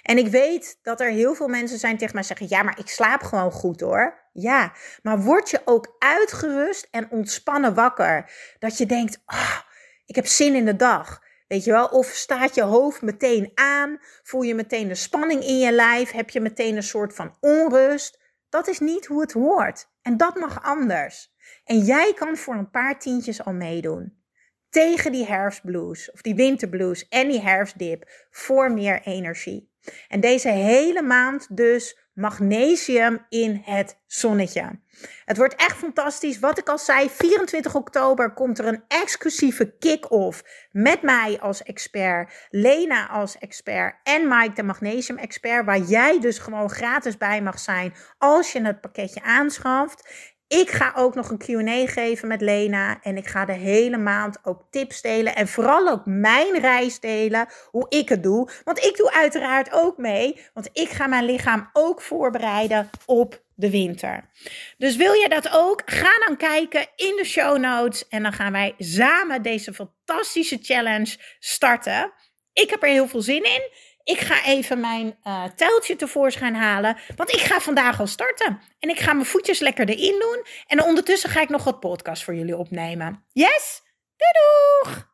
En 0.03 0.17
ik 0.17 0.27
weet 0.27 0.79
dat 0.81 1.01
er 1.01 1.09
heel 1.09 1.35
veel 1.35 1.47
mensen 1.47 1.79
zijn 1.79 1.97
tegen 1.97 2.15
mij 2.15 2.23
zeggen: 2.23 2.47
ja, 2.49 2.63
maar 2.63 2.79
ik 2.79 2.87
slaap 2.87 3.21
gewoon 3.21 3.51
goed 3.51 3.79
hoor. 3.79 4.29
Ja, 4.33 4.73
maar 5.01 5.21
word 5.21 5.49
je 5.49 5.61
ook 5.65 5.95
uitgerust 5.99 6.87
en 6.91 7.09
ontspannen 7.09 7.73
wakker? 7.73 8.31
Dat 8.59 8.77
je 8.77 8.85
denkt: 8.85 9.21
oh, 9.25 9.59
ik 10.05 10.15
heb 10.15 10.25
zin 10.25 10.55
in 10.55 10.65
de 10.65 10.75
dag. 10.75 11.21
Weet 11.47 11.63
je 11.63 11.71
wel? 11.71 11.87
Of 11.87 12.05
staat 12.05 12.55
je 12.55 12.63
hoofd 12.63 13.01
meteen 13.01 13.51
aan? 13.55 13.97
Voel 14.23 14.41
je 14.41 14.55
meteen 14.55 14.87
de 14.87 14.95
spanning 14.95 15.43
in 15.43 15.59
je 15.59 15.71
lijf? 15.71 16.11
Heb 16.11 16.29
je 16.29 16.41
meteen 16.41 16.75
een 16.75 16.83
soort 16.83 17.13
van 17.13 17.37
onrust? 17.39 18.19
Dat 18.49 18.67
is 18.67 18.79
niet 18.79 19.05
hoe 19.05 19.21
het 19.21 19.31
hoort. 19.31 19.87
En 20.01 20.17
dat 20.17 20.35
mag 20.35 20.63
anders. 20.63 21.33
En 21.65 21.79
jij 21.79 22.13
kan 22.13 22.37
voor 22.37 22.55
een 22.55 22.69
paar 22.69 22.99
tientjes 22.99 23.45
al 23.45 23.53
meedoen. 23.53 24.21
Tegen 24.69 25.11
die 25.11 25.25
herfstblues 25.25 26.11
of 26.11 26.21
die 26.21 26.35
winterblues 26.35 27.07
en 27.07 27.27
die 27.27 27.41
herfstdip 27.41 28.27
voor 28.29 28.71
meer 28.71 29.01
energie. 29.01 29.72
En 30.07 30.19
deze 30.19 30.49
hele 30.49 31.01
maand 31.01 31.55
dus 31.55 31.97
magnesium 32.13 33.25
in 33.29 33.61
het 33.65 33.99
zonnetje. 34.07 34.79
Het 35.25 35.37
wordt 35.37 35.55
echt 35.55 35.77
fantastisch. 35.77 36.39
Wat 36.39 36.57
ik 36.57 36.69
al 36.69 36.77
zei, 36.77 37.09
24 37.09 37.75
oktober 37.75 38.33
komt 38.33 38.59
er 38.59 38.65
een 38.65 38.83
exclusieve 38.87 39.75
kick-off 39.79 40.43
met 40.71 41.01
mij 41.01 41.39
als 41.39 41.63
expert, 41.63 42.47
Lena 42.49 43.07
als 43.07 43.37
expert 43.37 43.95
en 44.03 44.27
Mike 44.27 44.53
de 44.53 44.63
magnesium 44.63 45.17
expert, 45.17 45.65
waar 45.65 45.79
jij 45.79 46.19
dus 46.19 46.37
gewoon 46.37 46.69
gratis 46.69 47.17
bij 47.17 47.41
mag 47.41 47.59
zijn 47.59 47.93
als 48.17 48.51
je 48.51 48.61
het 48.61 48.81
pakketje 48.81 49.21
aanschaft. 49.21 50.32
Ik 50.53 50.71
ga 50.71 50.93
ook 50.95 51.15
nog 51.15 51.29
een 51.29 51.37
QA 51.37 51.91
geven 51.91 52.27
met 52.27 52.41
Lena. 52.41 52.99
En 53.01 53.17
ik 53.17 53.27
ga 53.27 53.45
de 53.45 53.53
hele 53.53 53.97
maand 53.97 54.37
ook 54.43 54.61
tips 54.69 55.01
delen. 55.01 55.35
En 55.35 55.47
vooral 55.47 55.89
ook 55.89 56.05
mijn 56.05 56.59
reis 56.59 56.99
delen. 56.99 57.47
Hoe 57.69 57.85
ik 57.89 58.09
het 58.09 58.23
doe. 58.23 58.49
Want 58.63 58.83
ik 58.83 58.97
doe 58.97 59.13
uiteraard 59.13 59.71
ook 59.71 59.97
mee. 59.97 60.41
Want 60.53 60.69
ik 60.73 60.89
ga 60.89 61.07
mijn 61.07 61.25
lichaam 61.25 61.69
ook 61.73 62.01
voorbereiden 62.01 62.89
op 63.05 63.43
de 63.55 63.69
winter. 63.69 64.29
Dus 64.77 64.95
wil 64.95 65.13
je 65.13 65.29
dat 65.29 65.49
ook? 65.51 65.81
Ga 65.85 66.25
dan 66.27 66.37
kijken 66.37 66.87
in 66.95 67.15
de 67.17 67.25
show 67.25 67.57
notes. 67.57 68.07
En 68.07 68.23
dan 68.23 68.33
gaan 68.33 68.51
wij 68.51 68.75
samen 68.77 69.41
deze 69.41 69.73
fantastische 69.73 70.59
challenge 70.61 71.17
starten. 71.39 72.13
Ik 72.53 72.69
heb 72.69 72.83
er 72.83 72.89
heel 72.89 73.07
veel 73.07 73.21
zin 73.21 73.43
in. 73.43 73.69
Ik 74.03 74.19
ga 74.19 74.45
even 74.45 74.79
mijn 74.79 75.17
uh, 75.27 75.43
teltje 75.55 75.95
tevoorschijn 75.95 76.55
halen. 76.55 76.97
Want 77.15 77.33
ik 77.33 77.39
ga 77.39 77.59
vandaag 77.59 77.99
al 77.99 78.07
starten. 78.07 78.61
En 78.79 78.89
ik 78.89 78.99
ga 78.99 79.13
mijn 79.13 79.25
voetjes 79.25 79.59
lekker 79.59 79.89
erin 79.89 80.19
doen. 80.19 80.45
En 80.67 80.83
ondertussen 80.83 81.29
ga 81.29 81.41
ik 81.41 81.49
nog 81.49 81.63
wat 81.63 81.79
podcast 81.79 82.23
voor 82.23 82.35
jullie 82.35 82.57
opnemen. 82.57 83.25
Yes? 83.31 83.81
Doei 84.17 84.31
doeg! 84.33 85.12